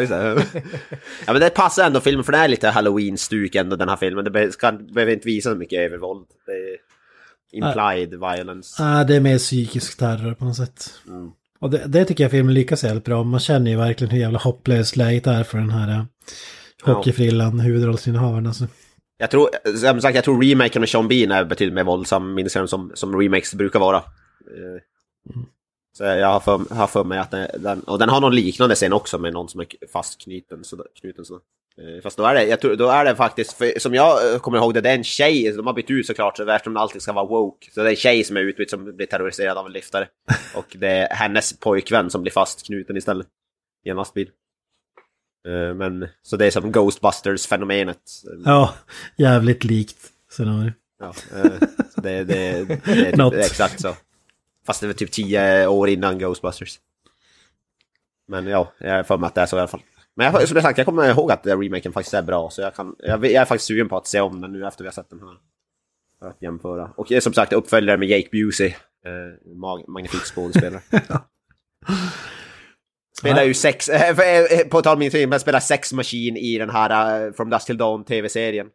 [1.26, 4.24] ja, men det passar ändå filmen, för det är lite halloween-stuk ändå den här filmen.
[4.26, 6.28] Det be- ska, behöver inte visa så mycket övervåld.
[6.46, 6.78] Det är
[7.52, 8.84] implied violence.
[8.84, 10.94] ah, det är mer psykisk terror på något sätt.
[11.08, 11.32] Mm.
[11.60, 13.24] Och det, det tycker jag filmen lyckas jävligt bra.
[13.24, 16.06] Man känner ju verkligen hur jävla hopplöst läget är för den här uh,
[16.84, 18.48] hockeyfrillan, huvudrollsinnehavaren.
[18.48, 18.68] Alltså.
[19.18, 22.56] Jag tror, som sagt, jag tror remaken med Sean Bean är betydligt mer våldsam, minns
[22.56, 23.98] jag som, som remakes brukar vara.
[23.98, 24.82] Eh,
[25.98, 28.94] Så jag har för, har för mig att den, och den har någon liknande scen
[28.94, 30.86] också med någon som är fastknuten sådär.
[31.00, 31.42] Knuten sådär.
[31.78, 34.40] Eh, Fast då är det, jag tror, då är det faktiskt, för, som jag eh,
[34.40, 36.80] kommer ihåg det, det är en tjej, de har bytt ut såklart, så eftersom det
[36.80, 37.72] alltid ska vara woke.
[37.72, 40.08] Så det är en tjej som är utbytt som blir terroriserad av en liftare.
[40.56, 43.28] Och det är hennes pojkvän som blir fastknuten istället.
[43.86, 44.30] I en lastbil.
[45.48, 48.02] Eh, Men, så det är som Ghostbusters-fenomenet.
[48.46, 48.74] Ja,
[49.18, 49.98] jävligt likt
[50.30, 50.72] scenario.
[51.00, 51.14] Ja,
[51.96, 53.96] så det, det, det, det är exakt så.
[54.66, 56.80] Fast det var typ tio år innan Ghostbusters.
[58.28, 59.82] Men ja, jag är för mig att det är så i alla fall.
[60.16, 62.76] Men jag, som jag sagt, jag kommer ihåg att remaken faktiskt är bra, så jag,
[62.76, 64.94] kan, jag, jag är faktiskt sugen på att se om den nu efter vi har
[64.94, 65.38] sett den här.
[66.20, 66.92] För att jämföra.
[66.98, 68.68] Och som sagt, uppföljare med Jake Busey.
[69.06, 70.82] Eh, mag, magnifik skådespelare.
[73.18, 76.70] Spelar ju sex, eh, eh, på tal om min film, spelar Sex Machine i den
[76.70, 78.68] här eh, From Dust Till Dawn tv-serien.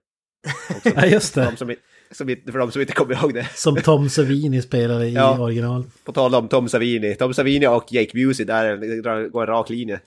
[0.95, 1.57] Ja, just det.
[2.11, 3.49] Som, för de som inte kommer ihåg det.
[3.55, 5.39] Som Tom Savini spelade i Ja.
[5.39, 5.85] original.
[6.05, 7.15] På tal om Tom Savini.
[7.15, 10.01] Tom Savini och Jake Busey, där går en rak linje.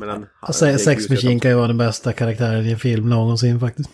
[0.00, 3.60] Mellan Alltså, Jake Sex Machine kan ju vara den bästa karaktären i en film någonsin
[3.60, 3.90] faktiskt.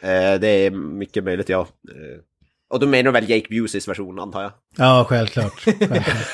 [0.00, 1.60] Eh, det är mycket möjligt, ja.
[1.60, 2.20] Eh,
[2.70, 4.52] och då menar du väl Jake Buseys version, antar jag?
[4.76, 5.52] Ja, självklart.
[5.64, 6.26] självklart.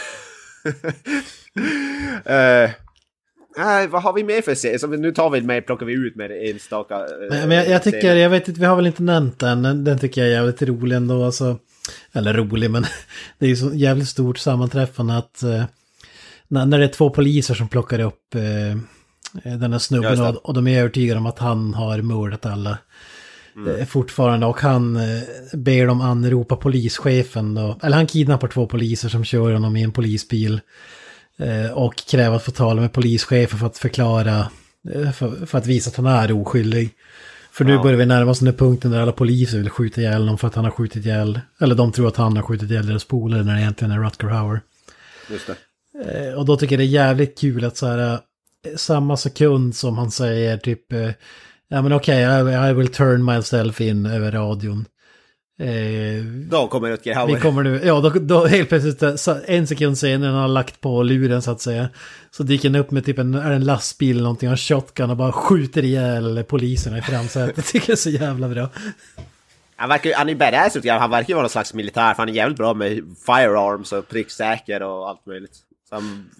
[2.24, 2.70] Eh,
[3.56, 4.78] nej, vad har vi mer för serie?
[4.78, 6.94] Så nu tar vi med, plockar vi ut med enstaka...
[6.94, 8.16] eh, Men, men jag, jag tycker, serier.
[8.16, 9.62] jag vet inte, vi har väl inte nämnt den.
[9.62, 11.24] Den, den tycker jag är jävligt rolig ändå.
[11.24, 11.58] Alltså,
[12.12, 12.84] eller rolig, men
[13.38, 15.64] det är ju så jävligt stort sammanträffande att eh,
[16.48, 20.54] när, när det är två poliser som plockar upp eh, den här snubben och, och
[20.54, 22.78] de är övertygade om att han har mördat alla.
[23.56, 23.76] Mm.
[23.76, 25.22] eh, Fortfarande och han eh,
[25.52, 29.92] ber dem anropa polischefen då, eller han kidnappar två poliser som kör honom i en
[29.92, 30.60] polisbil.
[31.40, 34.50] Eh, och kräver att få tala med polischefen för att förklara,
[34.94, 36.90] eh, för, för att visa att han är oskyldig.
[37.52, 37.82] För nu Ja.
[37.82, 40.54] börjar vi närma oss den punkten där alla poliser vill skjuta ihjäl honom för att
[40.54, 43.54] han har skjutit ihjäl, eller de tror att han har skjutit ihjäl deras polare när
[43.54, 44.60] det egentligen är Rutger Hauer.
[45.30, 46.28] Just det.
[46.28, 48.18] Eh, och då tycker jag det är jävligt kul att så här,
[48.76, 50.92] samma sekund som han säger typ,
[51.68, 54.84] ja men okej, I, I will turn myself in över radion.
[55.60, 57.34] Eh, Då kommer Rutger Hauer.
[57.34, 59.02] vi kommer nu, ja då, då helt plötsligt
[59.46, 61.88] en sekund senare när han har lagt på luren så att säga.
[62.30, 65.16] Så dyker han upp med typ en, är en lastbil eller någonting, en shotgun och
[65.16, 67.56] bara skjuter ihjäl poliserna i framsätet.
[67.56, 68.68] Det tycker jag är så jävla bra.
[69.76, 72.32] Han, verkar, han är badass, han verkar ju vara någon slags militär, för han är
[72.32, 75.56] jävligt bra med firearms och pricksäker och allt möjligt.
[75.88, 76.30] Så han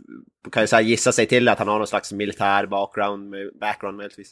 [0.52, 4.30] kan ju så gissa sig till att han har någon slags militär background, background möjligtvis.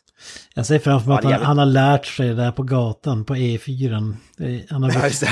[0.54, 3.24] Jag ser framför mig Ja, att han, han har lärt sig det där på gatan,
[3.24, 4.14] på E4.
[4.36, 5.28] Det- Han har, Ja, vuxit.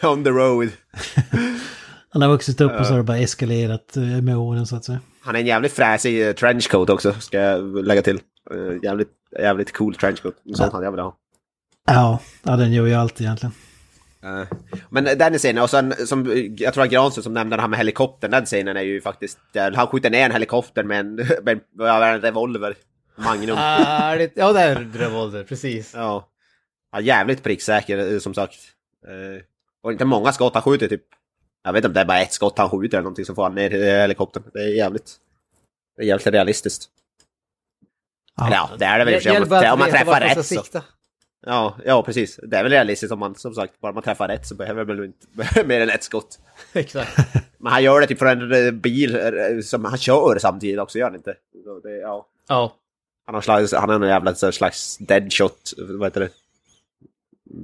[0.04, 0.68] On the road.
[2.10, 4.84] han har vuxit upp och så har det bara eskalerat eh, med åren så att
[4.84, 5.00] säga.
[5.20, 8.20] Han är en jävligt fräsig eh, trenchcoat också, ska jag lägga till.
[8.50, 9.08] Eh, Jävligt,
[9.38, 10.34] jävligt cool trenchcoat.
[10.48, 11.16] En sån hade jag velat ha.
[11.86, 13.52] Ja, ja den gör ju allt egentligen.
[14.28, 14.46] Eh,
[14.88, 16.26] Men den scenen, och sen som
[16.58, 19.38] jag tror att Granström som nämnde det här med helikoptern, den scenen är ju faktiskt...
[19.52, 22.74] där Han skjuter ner en helikopter med en, med en, revolver.
[23.16, 23.56] Magnum.
[23.58, 25.94] Ah, det, ja, det är en revolver, precis.
[25.94, 26.28] Ja.
[26.92, 27.00] ja.
[27.00, 28.58] Jävligt pricksäker eh, som sagt.
[29.06, 29.42] Eh,
[29.82, 31.02] och inte många skott han skjuter typ.
[31.64, 33.42] Jag vet inte om det är bara ett skott han skjuter eller någonting så får
[33.42, 34.42] han ner eh, helikoptern.
[34.52, 35.16] Det är jävligt...
[35.96, 36.88] Det är jävligt realistiskt.
[38.46, 39.70] Eller ja, det är det väl i och för sig.
[39.70, 40.42] Om, man träffar rätt så.
[40.42, 40.82] sikta.
[41.46, 42.40] Ja, ja, precis.
[42.42, 45.04] Det är väl realistiskt om man, som sagt, bara man träffar rätt så behöver man
[45.04, 46.38] inte mer än ett skott.
[46.72, 47.16] Exakt.
[47.58, 51.06] Men han gör det typ från en bil eh, som han kör samtidigt också, gör
[51.06, 51.34] han inte?
[51.64, 52.26] Så det, ja.
[52.48, 52.74] Ja.
[53.26, 56.30] Han har, slags, han har en jävla slags deadshot, vad heter det?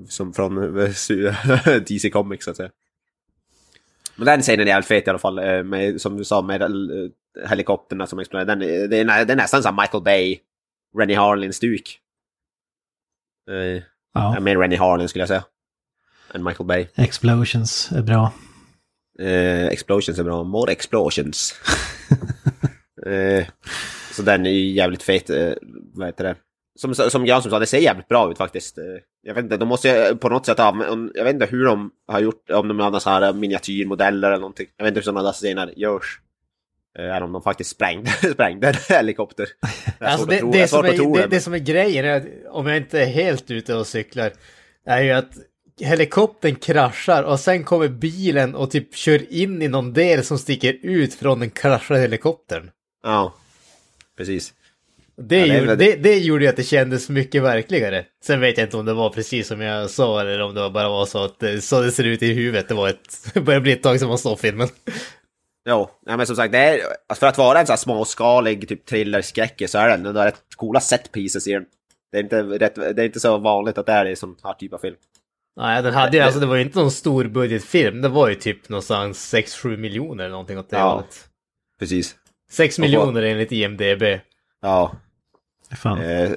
[0.09, 0.91] Som från eh,
[1.89, 2.71] DC Comics så att säga.
[4.17, 6.63] Men den scenen är jävligt fet i alla fall, eh, med, som du sa med
[7.49, 8.47] helikopterna som exploderar.
[8.57, 10.39] Den, är- är, det är nästan som Michael Bay,
[10.99, 12.01] Rennie Harlin-stuk.
[13.51, 13.83] Eh,
[14.15, 15.45] Ja, Mer Rennie Harlin skulle jag säga.
[16.35, 16.87] Än Michael Bay.
[16.95, 18.33] Explosions är bra.
[19.21, 20.43] Eh, explosions är bra.
[20.45, 21.55] More explosions.
[23.07, 23.47] eh,
[24.13, 25.31] så den är ju jävligt fet.
[25.31, 25.53] Eh,
[25.95, 26.37] vad heter det?
[26.81, 28.79] Som, som Granström sa, det ser jävligt bra ut faktiskt.
[28.79, 28.85] Eh,
[29.23, 30.69] jag vet inte, de måste ju på något sätt ha...
[30.91, 34.41] om- Jag vet inte hur de har gjort, om de har så här miniatyrmodeller eller
[34.41, 34.67] någonting.
[34.77, 36.21] Jag vet inte hur sådana där scener görs.
[36.99, 39.49] Eh, Eller om de faktiskt sprängde, sprängde en helikopter.
[39.99, 42.77] Alltså det, som är, tro det, det, det som är grejen är att om jag
[42.77, 44.33] inte är helt ute och cyklar
[44.87, 45.33] är ju att
[45.81, 50.77] helikoptern kraschar och sen kommer bilen och typ kör in i någon del som sticker
[50.83, 52.71] ut från den kraschade helikoptern.
[53.03, 53.35] Ja,
[54.17, 54.55] precis.
[55.17, 58.05] Det, Ja, det gjorde, det, det gjorde ju att det kändes mycket verkligare.
[58.25, 60.89] Sen vet jag inte om det var precis som jag sa eller om det bara
[60.89, 62.69] var så att det, så det ser ut i huvudet.
[62.69, 64.69] Det var ett, börjar bli ett tag som man såg filmen.
[65.69, 68.69] Jo, ja, men som sagt, det är, alltså för att vara en sån här småskalig
[68.69, 71.65] typ thriller-skräcke så är den ändå rätt coola set pieces i den.
[72.13, 74.55] Det är, inte rätt, det är inte så vanligt att det är i sån här
[74.55, 74.97] typ av film.
[75.57, 78.03] Nej, den hade ju, alltså det var ju inte någon stor budgetfilm.
[78.03, 80.91] Det var ju typ någonstans 6-7 miljoner eller någonting åt det Ja.
[80.95, 81.29] hållet.
[81.79, 82.15] Precis.
[82.51, 84.03] 6 Och miljoner enligt IMDB.
[84.63, 84.93] Ja.
[85.83, 86.01] Fan.
[86.03, 86.31] Eh,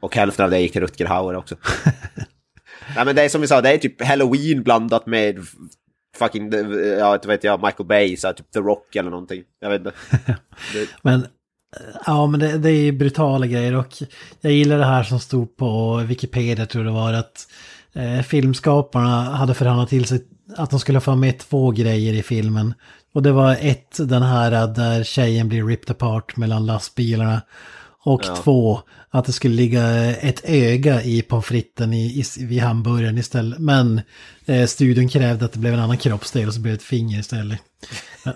[0.00, 1.56] och hälften av det gick till Rutger Hauer också.
[2.96, 5.46] Nej men det är som vi sa, det är typ Halloween blandat med
[6.16, 6.60] fucking, eh,
[6.98, 9.42] ja inte vet jag, Michael Bay, så här, typ The Rock eller någonting.
[9.60, 9.92] Jag vet inte.
[10.72, 13.94] Det, Men eh, ja, men det, det är brutala grejer och
[14.40, 17.48] jag gillar det här som stod på Wikipedia tror jag det var att
[17.92, 20.24] eh, filmskaparna hade förhandlat till sig
[20.56, 22.74] att de skulle få med två grejer i filmen.
[23.14, 27.42] Och det var ett, den här där tjejen blir ripped apart mellan lastbilarna.
[28.06, 28.36] Och Ja.
[28.36, 28.80] två,
[29.10, 33.58] att det skulle ligga ett öga i pommes fritesen i, i, vid hamburgaren istället.
[33.58, 34.00] Men
[34.46, 37.20] eh, studion krävde att det blev en annan kroppsdel och så blev det ett finger
[37.20, 37.58] istället.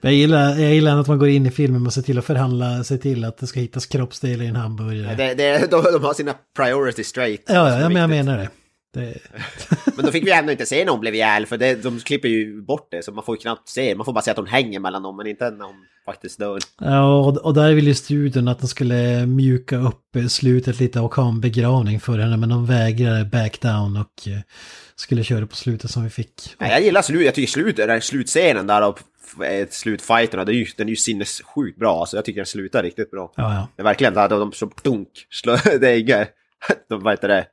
[0.00, 2.24] Men jag gillar, jag gillar att man går in i filmen och ser till att
[2.24, 5.14] förhandla sig till att det ska hittas kroppsdelar i en hamburgare.
[5.14, 7.42] det, det, de, de har sina priorities straight.
[7.46, 8.08] ja, ja, ja, jag viktigt.
[8.10, 8.48] menar det.
[8.94, 9.18] Det
[9.96, 12.28] Men då fick vi ändå inte se när hon blev ihjäl, för det, de klipper
[12.28, 13.94] ju bort det, så man får ju knappt se.
[13.94, 15.74] Man får bara se att hon hänger mellan dem, men inte när hon
[16.04, 16.58] faktiskt dör.
[16.80, 21.00] ja, och, och där vill ju studion att de skulle mjuka upp eh, slutet lite
[21.00, 24.40] och ha en begravning för henne, men de vägrade back down och eh,
[24.96, 26.56] skulle köra på slutet som vi fick.
[26.58, 29.00] Nej, jag gillar slut, jag tycker slut, den slutscenen där och
[29.44, 32.00] eh, slutfighterna, den är ju, den är ju sinnessjukt bra.
[32.00, 33.32] Alltså jag tycker den slutar riktigt bra.
[33.36, 33.68] Ja, ja.
[33.76, 36.28] Det är verkligen att de som dunk, slår, det är inget,
[36.88, 37.46] de, vad heter det?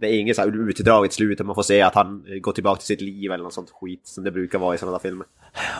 [0.00, 2.78] Det är inget så här utdraget slut, man får se att han eh, går tillbaka
[2.78, 5.26] till sitt liv eller något sånt skit som det brukar vara i sådana där filmer.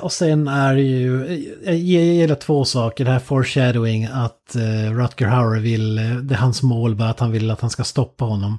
[0.03, 1.27] Och sen är det ju,
[1.65, 6.39] jag gillar två saker, det här foreshadowing att uh, Rutger Hauer vill, eh, det är
[6.39, 8.59] hans mål bara att han vill att han ska stoppa honom.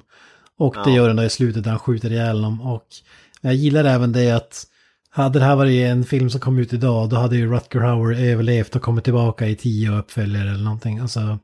[0.58, 0.96] Och det Ja.
[0.96, 2.60] gör han då i slutet där han skjuter ihjäl honom.
[2.60, 2.86] Och
[3.40, 4.64] jag gillar även det att
[5.10, 8.20] hade det här varit en film som kom ut idag, då hade ju Rutger Hauer
[8.30, 10.98] överlevt och kommit tillbaka i tio uppföljare eller någonting.
[10.98, 11.38] Alltså,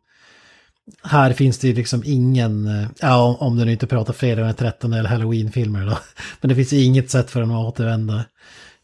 [1.03, 4.55] här finns det ju liksom ingen, eh, ja om- du nu inte pratar fredag den
[4.55, 5.99] 13 eller halloween-filmer då.
[6.41, 8.22] Men det finns ju inget sätt för honom att återvända eh,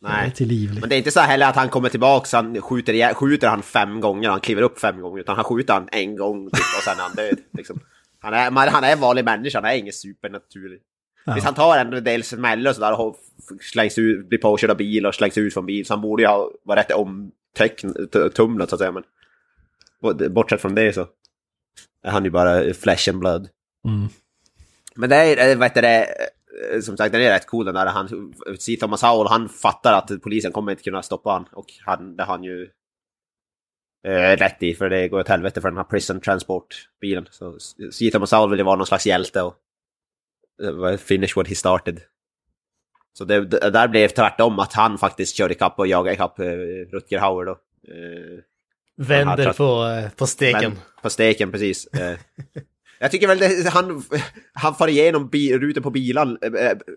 [0.00, 0.32] Nej.
[0.32, 0.60] till liv.
[0.68, 0.80] liksom.
[0.80, 4.00] Men det är inte så heller att han kommer tillbaka, han skjuter, skjuter han fem
[4.00, 6.98] gånger, han kliver upp fem gånger, utan han skjuter han en gång typ, och sen
[6.98, 7.36] är han död.
[7.56, 7.80] Liksom.
[8.20, 10.78] Han, är, man, han är en vanlig människa, han är ingen supernaturlig.
[11.24, 11.34] Ja.
[11.34, 13.16] Visst, han tar en del smällar och sådär och
[13.72, 16.26] slängs ut, blir påkörd av bil och slängs ut från bil, så han borde ju
[16.28, 18.92] ha varit rätt omtumlad så att säga.
[18.92, 19.02] Men
[20.02, 21.06] bort- bortsett från det så
[22.04, 23.48] han ju bara flesh and blood.
[23.88, 24.08] Mm.
[24.94, 26.04] Men det är, eh, vad heter det,
[26.72, 27.86] eh, som sagt den är rätt cool den där.
[27.86, 28.76] Han, C.
[28.80, 31.44] Thomas Howell, han fattar att polisen kommer inte kunna stoppa han.
[31.52, 32.68] Och han, det har han ju
[34.06, 37.26] eh, rätt i, för det går åt helvete för den här prison transport-bilen.
[37.30, 37.58] Så
[37.92, 38.10] C.
[38.12, 39.56] Thomas Howell vill ju vara någon slags hjälte och
[40.62, 42.00] eh, finish what he started.
[43.12, 46.44] Så det, det där blev tvärtom, att han faktiskt kör ikapp och jagar ikapp eh,
[46.92, 47.52] Rutger Hauer då.
[47.88, 48.38] Eh,
[49.00, 50.70] Vänder på, eh, på steken.
[50.70, 51.86] men, på steken, precis.
[51.86, 52.18] Eh,
[53.02, 54.02] Jag tycker väl det, han,
[54.52, 56.50] han far igenom bi, rutan på bilen, äh,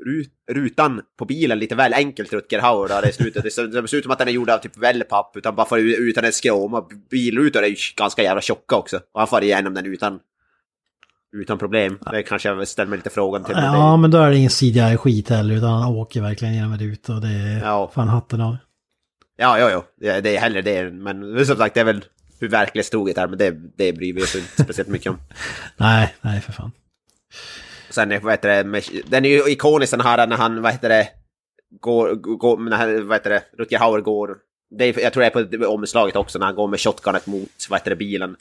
[0.05, 3.43] rut, rutan på bilen lite väl enkelt Rutger Hauer där i slutet.
[3.43, 6.25] Det ser, ut som att den är gjord av typ wellpapp utan bara far utan
[6.25, 6.85] en skråma.
[7.11, 8.97] Bilrutor är ju ganska jävla tjocka också.
[8.97, 10.19] Och han far igenom den utan,
[11.35, 11.99] utan problem.
[12.11, 13.55] Det kanske jag ställer mig lite frågan till.
[13.57, 17.13] Ja, men då är det ingen CGI-skit heller, utan han åker verkligen genom en ruta
[17.13, 17.91] och det är Ja.
[17.95, 18.57] fan hatten av.
[19.43, 19.85] Ja, ja, ja.
[19.95, 20.91] Det, det är hellre det.
[20.91, 22.05] Men som sagt, det är väl
[22.39, 23.27] hur verklighetstroget är.
[23.27, 25.17] Men det, det bryr vi oss inte speciellt mycket om.
[25.77, 26.71] Nej, nej för fan.
[27.89, 30.89] Sen, vad heter det, med, den är ju ikonisk den här när han, vad heter
[30.89, 31.07] det,
[31.81, 34.37] går, går när han, vad heter det, Rutger Hauer går.
[34.77, 37.67] Det är, jag tror det är på omslaget också när han går med shotgunet mot,
[37.69, 38.35] vad heter det, bilen.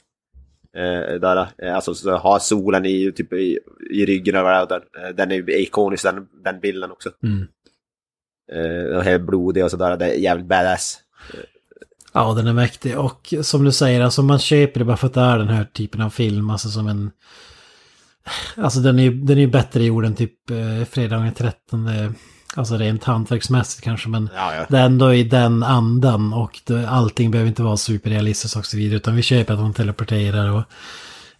[0.77, 3.59] Eh, där, eh, alltså så har solen i, typ, i,
[3.91, 4.83] i ryggen och där.
[5.01, 7.09] Eh, Den är ikonisk den, den bilden också.
[7.23, 7.47] Mm.
[8.51, 10.99] Eh, helt blodig och sådär, det är jävligt badass.
[12.13, 12.99] Ja, den är mäktig.
[12.99, 15.65] Och som du säger, alltså man köper det bara för att det är den här
[15.65, 16.49] typen av film.
[16.49, 17.11] Alltså som en...
[18.57, 21.89] Alltså den är ju den är bättre gjord än typ eh, fredagen den 13.
[22.55, 24.65] Alltså rent hantverksmässigt kanske, men Ja, ja.
[24.69, 28.77] det är ändå i den andan och det, allting behöver inte vara superrealistiskt och så
[28.77, 28.97] vidare.
[28.97, 30.63] Utan vi köper att de teleporterar och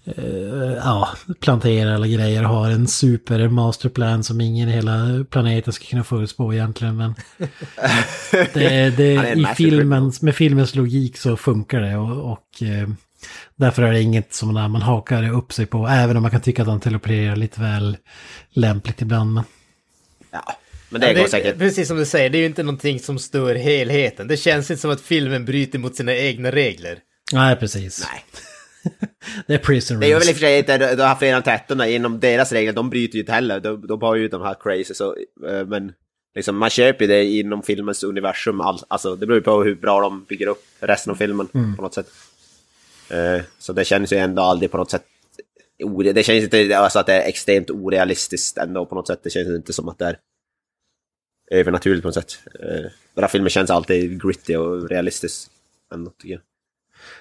[0.05, 5.73] eh, ja, planterar alla grejer och har en super masterplan som ingen i hela planeten
[5.73, 6.97] ska kunna förutspå egentligen.
[6.97, 7.15] Men
[8.53, 12.89] det, det, i filmens, med filmens logik så funkar det och, och eh,
[13.55, 15.87] därför är det inget som man hakar upp sig på.
[15.87, 17.97] Även om man kan tycka att han teleporterar lite väl
[18.53, 19.33] lämpligt ibland.
[19.33, 19.43] Men
[20.31, 20.57] ja.
[20.89, 21.57] Men det Ja, går säkert.
[21.57, 24.27] Precis som du säger, det är ju inte någonting som stör helheten.
[24.27, 26.99] Det känns inte som att filmen bryter mot sina egna regler.
[27.33, 28.07] nej, precis.
[28.11, 28.23] Nej.
[29.47, 31.81] Det är prison Det är väl i och för sig inte, de här fredag 13
[31.81, 33.59] inom deras regler, de bryter ju inte heller.
[33.59, 35.15] De, de har ju de här crazy så,
[35.47, 35.93] eh, men
[36.35, 38.61] liksom man köper ju det inom filmens universum.
[38.61, 41.81] All, alltså det beror ju på hur bra de bygger upp resten av filmen på
[41.81, 42.07] något sätt.
[43.09, 45.03] Eh, Så det känns ju ändå aldrig på något sätt
[46.13, 49.19] det känns inte alltså att det är extremt orealistiskt ändå på något sätt.
[49.23, 50.17] Det känns inte som att det är
[51.51, 52.39] övernaturligt på något sätt.
[52.59, 55.49] Eh, Den här filmen känns alltid gritty och realistisk
[55.93, 56.41] ändå tycker jag.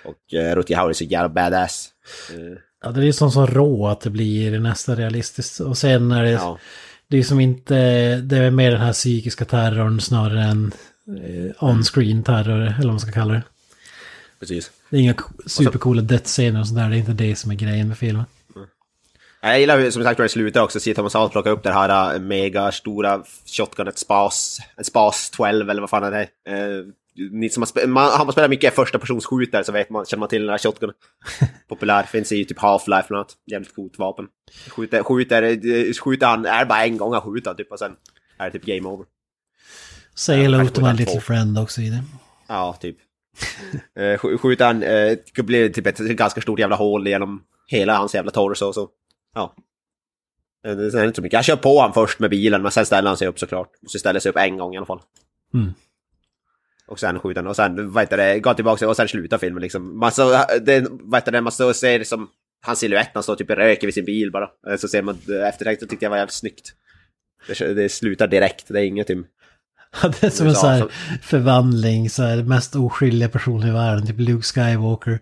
[0.04, 1.88] Och uh, Rutger Hauer är så jävla badass.
[2.30, 5.60] Eh, Ja, det är ju sånt som rå att det blir nästan realistiskt.
[5.60, 6.58] Och sen är det, Ja.
[7.08, 7.74] det är som inte,
[8.16, 10.72] det är mer den här psykiska terrorn snarare än
[11.06, 13.42] eh, on-screen terror, eller vad man ska kalla det.
[14.40, 14.70] Precis.
[14.90, 15.14] Det är inga
[15.46, 18.24] supercoola dödsscener och sånt där, det är inte det som är grejen med filmen.
[19.42, 21.72] Jag gillar hur, som sagt hur det slutar också, se Thomas Holt plocka upp det
[21.72, 26.84] här äh, mega stora shotgunet Spas, en Spas 12 eller vad fan det är.
[27.30, 30.04] Ni som har, spe- man, har man spelat mycket första persons skjutare så vet man,
[30.04, 30.94] känner man till den här shotgunen.
[31.68, 33.36] Populär, finns i typ Half-Life bland annat.
[33.46, 34.26] Jävligt coolt vapen.
[34.68, 37.96] Skjuter, skjuter, eh, skjuter han, är bara en gång han skjuter typ och sen
[38.38, 39.06] är det typ game over.
[40.14, 41.20] Say hello kanske to my little två.
[41.20, 42.02] friend också i det.
[42.48, 42.96] Ja, typ.
[43.96, 48.14] sk- skjuter han, eh, det blir typ ett ganska stort jävla hål genom hela hans
[48.14, 48.88] jävla torso så.
[49.34, 49.54] Ja.
[50.62, 51.32] Det är inte så mycket.
[51.32, 53.68] Jag kör på han först med bilen men sen ställer han sig upp såklart.
[53.82, 55.00] Måste ställa sig upp en gång i alla fall.
[55.54, 55.72] Mm.
[56.92, 59.62] Och sen skjuter han och sen, vad heter det, går tillbaka och sen slutar filmen
[59.62, 59.98] liksom.
[59.98, 60.30] Man så,
[60.60, 62.28] det, vad heter det, man så ser som
[62.66, 64.48] hans silhuett, han står typ och röker vid sin bil bara.
[64.78, 65.18] Så ser man
[65.48, 66.72] eftertänkt, så tyckte jag var jävligt snyggt.
[67.46, 69.26] Det, det slutar direkt, det är inget typ.
[70.02, 70.88] Ja, det är som en Ja, så här
[71.22, 75.18] förvandling, så här mest oskyldiga person i världen, typ Luke Skywalker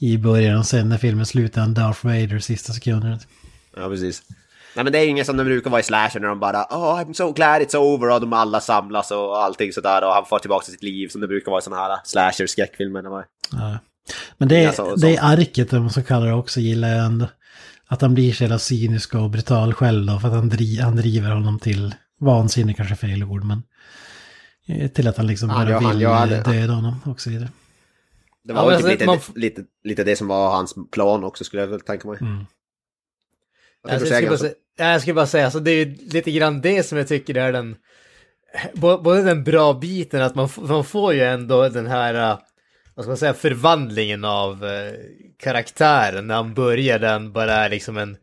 [0.00, 3.18] i början och sen när filmen slutar Darth Vader sista sekunderna.
[3.76, 4.22] Ja, precis.
[4.74, 6.62] Nej men det är ju inget som det brukar vara i slasher när de bara
[6.70, 10.24] oh I'm so glad it's over och de alla samlas och allting sådär och han
[10.26, 13.02] får tillbaka till sitt liv som det brukar vara i sådana här slasher-skräckfilmer.
[13.02, 13.78] när man- Ja.
[14.38, 15.22] Men det, Ja, så- det så.
[15.24, 17.28] arket, om man ska kalla det också, gillar jag ändå.
[17.86, 20.96] Att han blir så jävla cynisk och brutal själv då, för att han, dri han
[20.96, 23.62] driver honom till vansinne, kanske fel ord, men
[24.68, 27.30] eh, till att han liksom Ja, bara ja, vill ja, han- döda honom och så
[27.30, 27.48] vidare.
[28.44, 31.24] Det Ja, var väl typ alltså, lite, man lite, lite det som var hans plan
[31.24, 32.18] också skulle jag väl tänka mig.
[32.20, 32.46] Mm.
[33.88, 36.82] Alltså, jag, du skulle bara jag skulle bara säga, alltså, det är lite grann det
[36.82, 37.76] som jag tycker är den...
[38.74, 42.38] bå- Både den bra biten, att man, man får ju ändå den här, eh,
[42.94, 44.92] vad ska man säga, förvandlingen av eh,
[45.42, 46.26] karaktären.
[46.26, 48.16] När han börjar, den bara är liksom en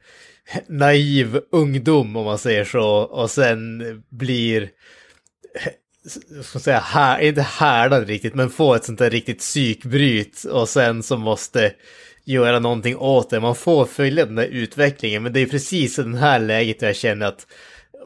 [0.68, 2.88] naiv ungdom, om man säger så.
[2.90, 4.62] Och sen blir,
[5.66, 10.44] eh, ska säga, här, inte härdad riktigt, men får ett sånt där riktigt psykbryt.
[10.44, 11.74] Och sen så måste
[12.28, 13.40] göra någonting åt det.
[13.40, 16.96] Man får följa den där utvecklingen, men det är precis i den här läget jag
[16.96, 17.48] känner att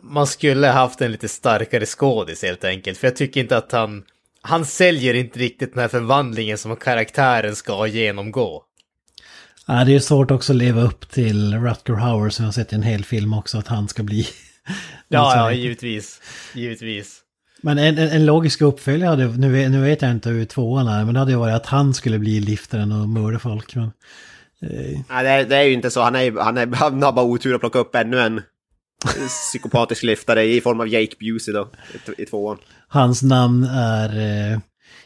[0.03, 2.97] man skulle haft en lite starkare skådis helt enkelt.
[2.97, 4.03] För jag tycker inte att han,
[4.41, 8.63] han säljer inte riktigt den här förvandlingen som karaktären ska genomgå.
[9.67, 12.73] Ja, det är svårt också att leva upp till Rutger Hauer som jag har sett
[12.73, 14.27] i en hel film också, att han ska bli...
[15.07, 16.21] Ja, ja, givetvis.
[16.53, 17.20] Givetvis.
[17.61, 21.05] Men en, en, en logisk uppföljare hade, nu, nu vet jag inte hur tvåan är,
[21.05, 23.75] men det hade ju varit att han skulle bli liftaren och mörda folk.
[23.75, 23.91] Men
[24.63, 26.01] Eh, Nej, det är, det är ju inte så.
[26.01, 28.41] Han, är, han, är, han har bara otur att plocka upp ännu en
[29.27, 31.69] psykopatisk liftare i form av Jake Busey då,
[32.17, 32.57] i, i tvåan.
[32.87, 34.09] hans namn är
[34.53, 34.59] eh,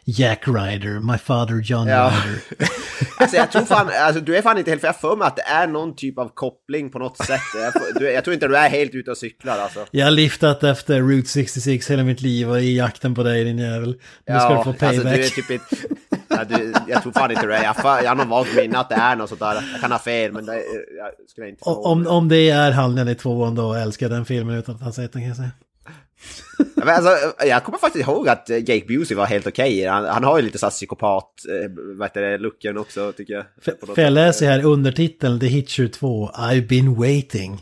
[0.08, 2.12] Jack Ryder, my father John Ja.
[2.26, 2.70] Ryder.
[3.18, 5.36] Alltså jag tror fan, alltså du är fan inte helt för jag för mig att
[5.36, 7.42] det är någon typ av koppling på något sätt.
[7.56, 9.86] Jag, du, jag tror inte du är helt ute och cyklar alltså.
[9.92, 13.58] Jag har liftat efter Route 66 hela mitt liv och i jakten på dig din
[13.58, 13.96] jävel.
[14.30, 14.84] Nu ska du få payback.
[14.84, 15.86] alltså du är typ ett,
[16.28, 18.90] ja, du, jag tror fan inte du är, jag, jag har någon vagt minne att
[18.90, 19.70] det är något sånt där.
[19.72, 20.54] Jag kan ha fel men det,
[20.98, 24.58] jag skulle inte om, om det är han i tvåan då älskar jag den filmen
[24.58, 25.52] utan att ha sett den kan jag säga.
[26.76, 29.86] Men alltså, jag kommer faktiskt ihåg att eh, Jake Busey var helt okej.
[29.86, 33.46] Han, han har ju lite såhär psykopat, eh, vad heter det, looken också tycker jag.
[33.96, 37.62] För, jag läser här undertiteln The Hitcher 2, I've been waiting.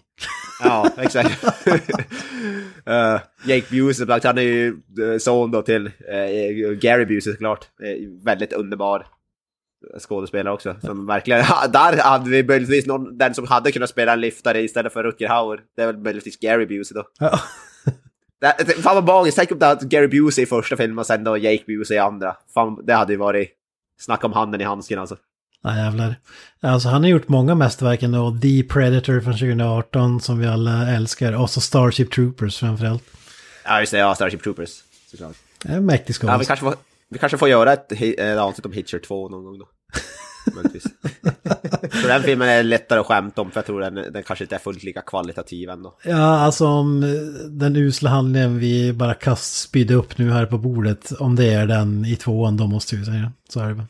[0.64, 1.44] Ja, exakt.
[1.68, 4.76] uh, Jake Busey, han är ju
[5.20, 7.68] son då till eh, Gary Busey såklart.
[7.84, 9.06] Eh, väldigt underbar
[10.00, 10.76] skådespelare också.
[10.82, 11.40] Som verkligen,
[11.72, 15.28] där hade vi möjligtvis någon, den som hade kunnat spela en liftare istället för Rutger
[15.28, 15.60] Hauer.
[15.76, 17.30] Det är väl möjligtvis Gary Busey då.
[18.44, 21.24] Det, fan vad magiskt, tänk om det hade Gary Busey i första filmen och sen
[21.24, 22.36] då Jake Busey i andra.
[22.54, 23.50] Fan, det hade ju varit,
[24.00, 25.18] snacka om handen i handsken alltså.
[25.64, 26.16] Ja jävlar.
[26.62, 28.38] Alltså han har gjort många mästerverk ändå.
[28.42, 31.34] The Predator från 2018 som vi alla älskar.
[31.34, 33.04] Och så Starship Troopers framförallt.
[33.66, 34.70] Ja just det, ja, Starship Troopers.
[35.12, 35.36] Såklart.
[35.64, 36.76] Det är mäktig Ja, vi kanske får,
[37.10, 39.66] vi kanske får göra ett, ett avsnitt om Hitcher 2 någon gång då.
[42.02, 44.56] Så den filmen är lättare att skämta om för jag tror den, den kanske inte
[44.56, 45.98] är fullt lika kvalitativ ändå.
[46.04, 47.10] Ja, alltså om eh,
[47.50, 51.12] den usla handlingen vi bara kast spydde upp nu här på bordet.
[51.12, 53.32] Om det är den i tvåan, då måste vi säga.
[53.50, 53.86] Så är det.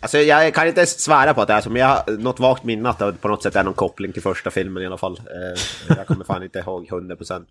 [0.00, 2.64] Alltså jag kan inte svära på att det är så, men jag har något vagt
[2.64, 5.20] minne att det på något sätt är någon koppling till första filmen i alla fall.
[5.20, 7.44] Eh, jag kommer fan inte ihåg 100%.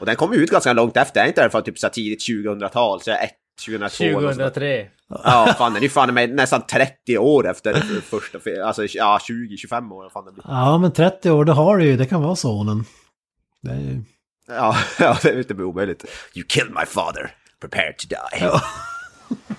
[0.00, 3.00] Och den kom ut ganska långt efter, är inte från typ så tidigt 2000-tal?
[3.00, 3.22] Så jag
[3.66, 4.54] 2002 eller något sånt.
[4.54, 4.86] 2003.
[5.08, 8.64] Ja, fan den är ju fan med nästan 30 år efter första filmen.
[8.64, 10.10] Alltså ja, 20-25 år.
[10.10, 10.44] Fan det blir.
[10.48, 11.96] Ja, men 30 år, det har du ju.
[11.96, 12.84] Det kan vara sonen.
[13.62, 14.02] Det är ju...
[14.48, 16.04] Ja, ja, det är inte omöjligt.
[16.34, 17.30] You killed my father.
[17.60, 18.50] Prepare to die.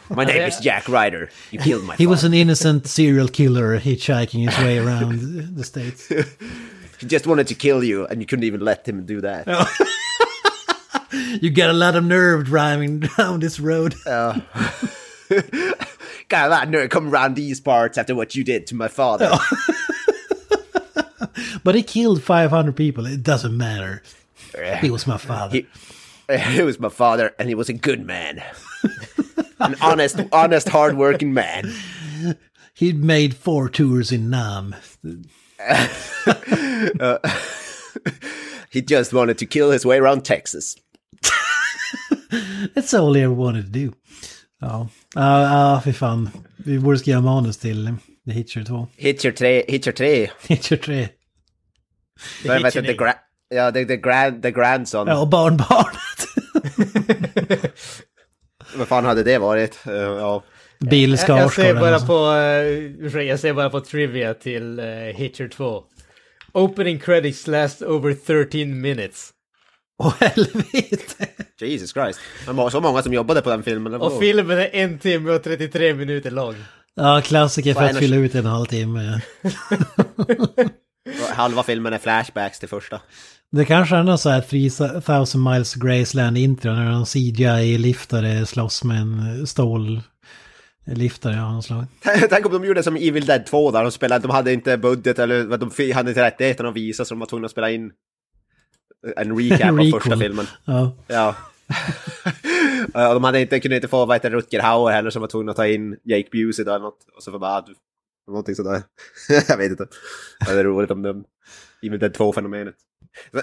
[0.09, 1.29] My name is Jack Ryder.
[1.51, 2.07] You killed my He father.
[2.09, 6.09] was an innocent serial killer hitchhiking his way around the states.
[6.99, 9.47] He just wanted to kill you and you couldn't even let him do that.
[11.41, 13.95] You got a lot of nerve driving down this road.
[14.07, 14.41] Oh.
[16.29, 18.87] Got a lot of nerve coming around these parts after what you did to my
[18.87, 19.29] father.
[19.31, 19.75] Oh.
[21.63, 23.07] But he killed 500 people.
[23.07, 24.03] It doesn't matter.
[24.53, 24.77] Eh.
[24.77, 25.57] He was my father.
[25.57, 25.67] He,
[26.29, 28.43] eh, he was my father and he was a good man.
[29.59, 31.73] An honest, honest, hard-working man.
[32.75, 34.75] He'd made four tours in Nam.
[36.99, 37.17] Uh,
[38.69, 40.75] he just wanted to kill his way around Texas.
[42.75, 43.91] That's all he ever wanted to do.
[44.61, 46.29] Ja, ja, ja fy fan.
[46.57, 47.95] Vi borde skriva manus till
[48.25, 48.87] The Hitcher 2.
[48.97, 50.29] Hitcher 3, Hitcher 3.
[50.47, 51.07] Hitcher 3.
[52.45, 52.87] Vad heter det?
[52.87, 53.13] Hitcher Gra-
[53.49, 55.07] ja, the, the, grand, the grandson.
[55.07, 56.27] Ja, och barnbarnet.
[58.75, 59.79] Vad fan hade det varit?
[59.87, 60.43] Eh, ja.
[60.79, 61.79] Bill Jag, jag, ser Skarsgård.
[61.79, 62.33] bara på,
[63.05, 65.83] ursäkta, jag ser bara på trivia till uh, Hitcher 2.
[66.51, 69.29] Opening credits last over 13 minutes.
[70.03, 71.27] Åh helvete.
[71.59, 72.19] Jesus Christ.
[72.45, 73.93] Det var så många som jobbade på den filmen.
[73.93, 76.55] Och filmen är en timme och 33 minuter lång.
[76.95, 79.21] Ja, klassiker för att fylla ut en halvtimme.
[81.29, 83.01] Halva filmen är flashbacks till första.
[83.51, 88.83] Det kanske är något så här 3000 miles to Graceland intro när någon CGI-liftare slåss
[88.83, 91.85] med en stål-liftare av något slag.
[92.29, 95.19] Tänk om de gjorde som Evil Dead 2 där de spelade, de hade inte budget
[95.19, 97.91] eller vad de hade inte rättigheten att visa så de var tvungna att spela in
[99.17, 100.45] en recap av första filmen.
[100.65, 100.91] Ja.
[102.93, 103.13] Ja.
[103.13, 105.51] De hade inte, kunde inte få vad heter det, Rutger Hauer heller som var tvungna
[105.51, 106.97] att ta in Jake Busey eller något.
[107.15, 107.75] Och så var bara, du-
[108.27, 108.81] någonting sådär.
[109.47, 109.87] jag vet inte.
[110.47, 111.23] Det är roligt om de,
[111.83, 112.73] Evil Dead 2-fenomenet.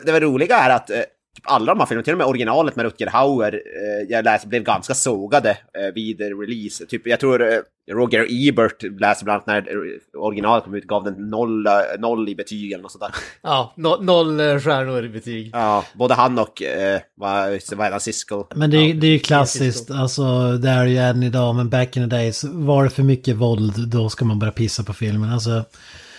[0.04, 1.02] Det var roliga är att eh,
[1.36, 4.48] typ alla de här filmerna, till och med originalet med Rutger Hauer, eh, jag läste,
[4.48, 6.86] blev ganska sågade eh, vid release.
[6.86, 7.58] Typ, jag tror eh,
[7.92, 12.28] Roger Ebert läste bland annat när eh, originalet kom ut, gav den noll, eh, noll
[12.28, 13.10] i betyg eller något sådär.
[13.42, 15.50] Ja, no, noll eh, stjärnor i betyg.
[15.52, 18.42] Ja, både han och, eh, vad, vad heter han, Siskel.
[18.54, 18.94] Men det, är- ja.
[18.94, 22.44] det är ju klassiskt, alltså det är ju än idag, men back in the days,
[22.44, 25.32] var det för mycket våld, då ska man börja pissa på filmen.
[25.32, 25.64] Alltså,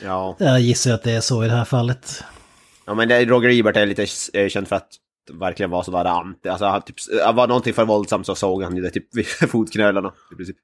[0.04, 0.36] Ja.
[0.40, 2.24] jag gissar att det är så i det här fallet.
[2.86, 4.06] Ja men Roger Ebert är lite
[4.50, 4.88] känd för att
[5.32, 6.50] verkligen vara sådär anti.
[6.50, 6.96] Alltså han typ,
[7.26, 10.58] han var någonting för våldsamt så såg han ju det typ vid fotknölarna i princip.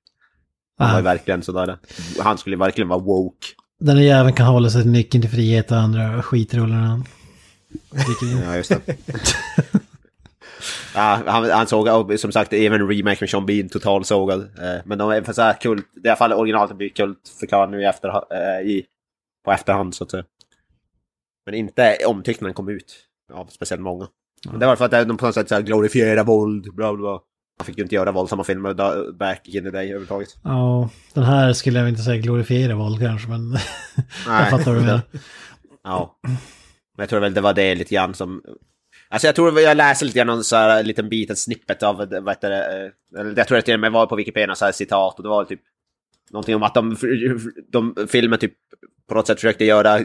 [0.78, 1.12] Han var ju Ah.
[1.12, 1.78] verkligen sådär.
[2.20, 3.48] Han skulle verkligen vara woke.
[3.80, 7.04] Den här jäveln kan hålla sig till nyckeln till frihet och andra skitrullar han.
[8.44, 8.82] Ja just det.
[10.96, 14.42] ja, han, han såg, som sagt, även remake med Sean Bean total sågad.
[14.42, 16.90] Eh, men de är för så här kult, det är i alla fall originalet blir
[16.90, 18.86] kult förklarat nu i efter, eh, i
[19.46, 20.24] på efterhand så att säga.
[21.46, 22.96] Men inte omtyckt när den kom ut
[23.34, 24.08] av speciellt många.
[24.46, 27.20] Men det var för att de på något sätt så här glorifierar våld, bla bla.
[27.60, 28.74] Man fick ju inte göra våldsamma filmer
[29.12, 30.30] back in the day överhuvudtaget.
[30.44, 33.52] Ja, den här skulle jag inte säga glorifiera våld kanske, men
[34.28, 35.02] jag fattar vad du menar.
[35.84, 36.20] Ja.
[36.24, 38.42] Men jag tror väl det var det lite grann som...
[39.10, 41.98] Alltså jag tror jag läste lite grann någon så här liten bit, en snippet av,
[41.98, 44.66] vad heter det, eh, jag tror att det till och med var på Wikipedia så
[44.66, 45.62] här citat och det var typ
[46.32, 46.96] någonting om att de,
[47.72, 48.54] de filmen typ
[49.08, 50.00] på något sätt försökte göra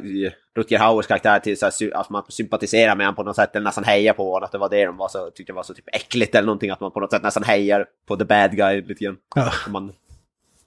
[0.56, 3.64] Rutger Hauers karaktär till så här, att man sympatiserar med honom på något sätt eller
[3.64, 5.84] nästan hejar på honom, att det var det de var så, tyckte var så typ
[5.92, 9.04] äckligt eller någonting, att man på något sätt nästan hejar på the bad guy lite
[9.04, 9.16] grann.
[9.34, 9.52] Ja.
[9.66, 9.92] Och Man,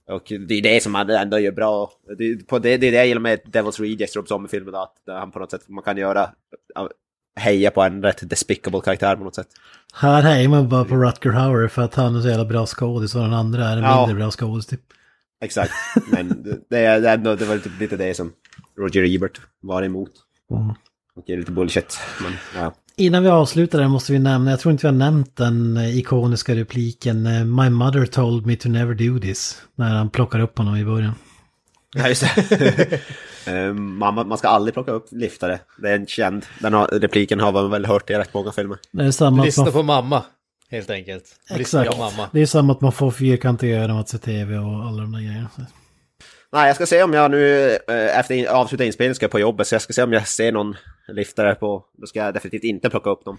[0.10, 1.92] och det är det som man ändå gör bra.
[2.18, 5.32] Det, på det, det är det jag gillar med Devil's Rejects, Rob Zombie-filmen, att han
[5.32, 6.30] på något sätt man kan göra,
[6.76, 6.90] ja,
[7.36, 9.48] heja på en rätt despicable karaktär på något sätt.
[9.94, 13.16] Här hejar man bara på Rutger Hauer för att han är så jävla bra skådis
[13.16, 14.06] och den andra är en Ja.
[14.08, 14.82] mindre bra skådis typ.
[15.42, 15.72] Exakt,
[16.12, 18.32] men det, det, det var typ lite det som
[18.78, 20.12] Roger Ebert var emot.
[20.52, 20.70] Mm.
[21.16, 22.74] Och det är lite bullshit, men ja.
[23.00, 26.56] Innan vi avslutar det måste vi nämna, jag tror inte vi har nämnt den ikoniska
[26.56, 29.62] repliken eh, My mother told me to never do this.
[29.76, 31.14] När han plockar upp honom i början.
[31.96, 33.00] Ja, just det.
[33.48, 35.60] Ehm, man, man ska aldrig plocka upp liftare.
[35.78, 36.46] Det är en känd.
[36.60, 38.78] Den har, repliken har man väl hört i rätt många filmer.
[38.92, 40.24] Det är samma Lyssna på mamma,
[40.72, 41.26] helt enkelt.
[41.50, 41.98] Exakt.
[41.98, 42.30] mamma.
[42.34, 45.20] Det är samma att man får fyrkantiga ögon att se tv och alla de där
[45.20, 45.50] grejerna.
[46.52, 49.68] Nej, jag ska se om jag nu eh, efter avslutad inspelning ska jag på jobbet.
[49.68, 50.76] Så jag ska se om jag ser någon
[51.08, 51.86] liftare på...
[51.98, 53.38] Då ska jag definitivt inte plocka upp dem.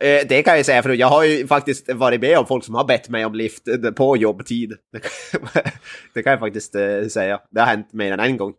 [0.00, 2.74] Eh, det kan jag säga, för jag har ju faktiskt varit med om folk som
[2.74, 3.62] har bett mig om lift
[3.96, 4.72] på jobbtid.
[4.92, 5.00] Det
[5.32, 5.62] kan,
[6.14, 7.40] det kan jag faktiskt eh, säga.
[7.50, 8.54] Det har hänt mer än en gång.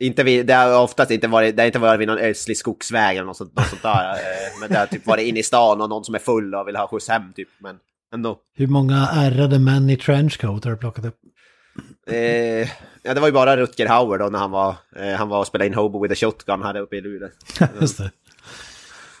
[0.00, 3.16] Inte vid, det har oftast inte varit, det har inte varit vid någon ödslig skogsväg
[3.16, 4.12] eller något sånt, något sånt där.
[4.12, 6.68] Eh, men det har typ varit inne i stan och någon som är full och
[6.68, 7.48] vill ha skjuts hem typ.
[7.58, 7.76] Men
[8.14, 8.38] ändå.
[8.56, 11.18] Hur många ärrade män i trenchcoat har du plockat upp?
[12.06, 12.68] Eh,
[13.02, 15.46] ja, det var ju bara Rutger Hauer då när han var, eh, han var och
[15.46, 17.28] spelade in Hobo with a Shotgun här uppe i Luleå.
[17.80, 18.10] Just det.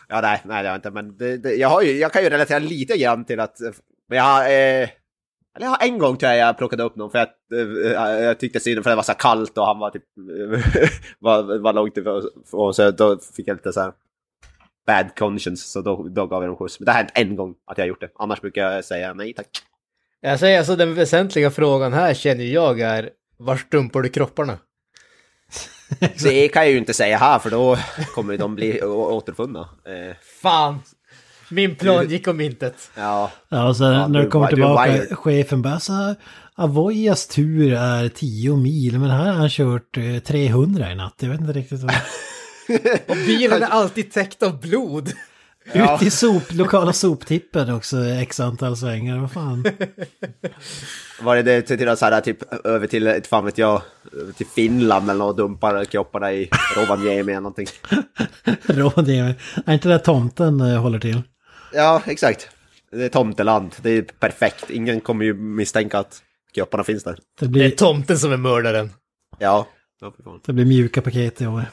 [0.08, 2.22] Ja, nej, nej det har jag inte, men det, det, jag, har ju, jag kan
[2.22, 3.56] ju relatera lite grann till att...
[4.08, 4.50] Men jag har...
[4.50, 4.88] Eh,
[5.56, 8.60] eller jag en gång tror jag jag plockade upp någon för att eh, jag tyckte
[8.60, 10.04] synd för det var så kallt och han var typ...
[11.18, 13.92] var, var långt ifrån så då fick jag lite så här
[14.86, 16.80] bad conscience så då, då gav jag dem skjuts.
[16.80, 18.10] Men det har hänt en gång att jag gjort det.
[18.14, 19.48] Annars brukar jag säga nej tack.
[20.20, 24.58] Jag säger alltså den väsentliga frågan här känner jag är, var stumpar du kropparna?
[26.24, 27.78] Det kan jag ju inte säga här för då
[28.14, 29.60] kommer de bli återfunna.
[29.60, 30.80] Eh, Fan!
[31.50, 32.90] Min plan gick om intet.
[32.94, 36.14] ja, Ja, och så Ja, när du- du kommer tillbaka, chefen bara så här,
[36.54, 41.14] Avoyas tur är 10 mil, men här har han kört eh, 300 i natt.
[41.18, 41.94] Jag vet inte riktigt vad...
[43.08, 45.12] Och bilen är alltid täckt av blod.
[45.72, 45.96] Ja.
[45.96, 49.64] Ut i sop, lokala soptippen också, x antal svängar, vad fan.
[51.20, 53.82] Var det det till, så här, typ över till, inte fan vet jag,
[54.36, 57.66] till Finland eller något dumpar kropparna i Rovaniemi eller någonting.
[58.66, 59.34] Rådgivare.
[59.66, 61.22] Är inte det där tomten eh, håller till?
[61.74, 62.48] Ja, exakt.
[62.90, 63.76] Det är tomteland.
[63.82, 64.70] Det är perfekt.
[64.70, 66.22] Ingen kommer ju misstänka att
[66.54, 67.12] kropparna finns där.
[67.12, 68.90] Det Det är blir, tomten som är mördaren.
[69.38, 69.68] Ja.
[70.46, 71.64] det blir mjuka paket i år.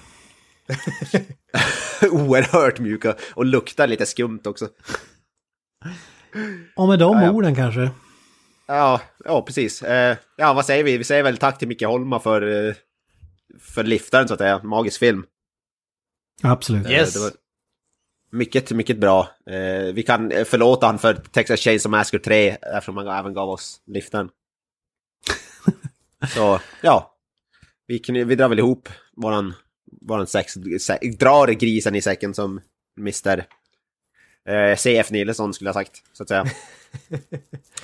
[2.12, 4.68] Oerhört mjuka och luktar lite skumt också.
[6.76, 7.32] Och med de Ja, ja.
[7.32, 7.90] orden kanske.
[8.68, 9.82] Ja, ja precis.
[9.84, 10.98] Eh, ja, vad säger vi?
[10.98, 12.74] Vi säger väl tack till Micke Holma för, eh,
[13.60, 14.64] för liftaren så att säga.
[14.64, 15.26] Magisk film.
[16.44, 16.86] Absolut.
[16.86, 17.14] Eh, Yes.
[17.14, 17.32] det var
[18.32, 19.30] mycket, mycket bra.
[19.50, 23.50] Eh, vi kan eh, förlåta han för Texas Chainsaw Massacre 3 eftersom han även gav
[23.50, 24.30] oss liftaren.
[26.36, 27.16] Så, ja.
[27.88, 29.54] Vi, kny- vi drar väl ihop våran,
[30.02, 32.62] våran sex, se, drar grisen i säcken som
[33.00, 33.46] Mr.
[34.50, 36.46] Eh, CF Nilsson skulle jag sagt, så att säga.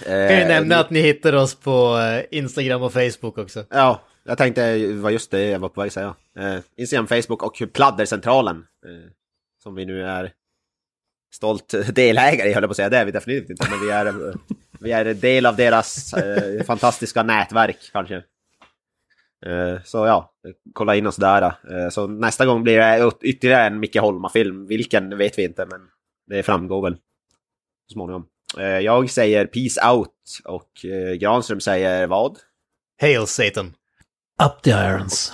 [0.06, 3.65] Eh, Kan ju nämna att ni hittar oss på eh, Instagram och Facebook också.
[3.69, 6.15] Ja, jag tänkte, det var just det jag var på väg att säga.
[6.40, 8.57] Eh, Instagram, Facebook och Pladdercentralen.
[8.86, 9.11] Eh,
[9.68, 10.34] som vi nu är
[11.34, 12.89] stolt delägare i, höll jag på att säga.
[12.89, 14.34] Det är vi definitivt inte, men vi är,
[14.80, 18.15] vi är en del av deras eh, fantastiska nätverk kanske.
[19.45, 20.34] Eh, så ja,
[20.73, 21.41] kolla in oss där.
[21.44, 24.68] Eh, så nästa gång blir det ytterligare en Micke Holma-film.
[24.68, 25.81] Vilken vet vi inte, men
[26.27, 26.95] det framgår väl
[27.88, 28.27] så småningom.
[28.57, 32.38] Eh, jag säger peace out och eh, Granström säger vad?
[33.02, 33.73] Hail Satan!
[34.44, 35.34] Up the irons.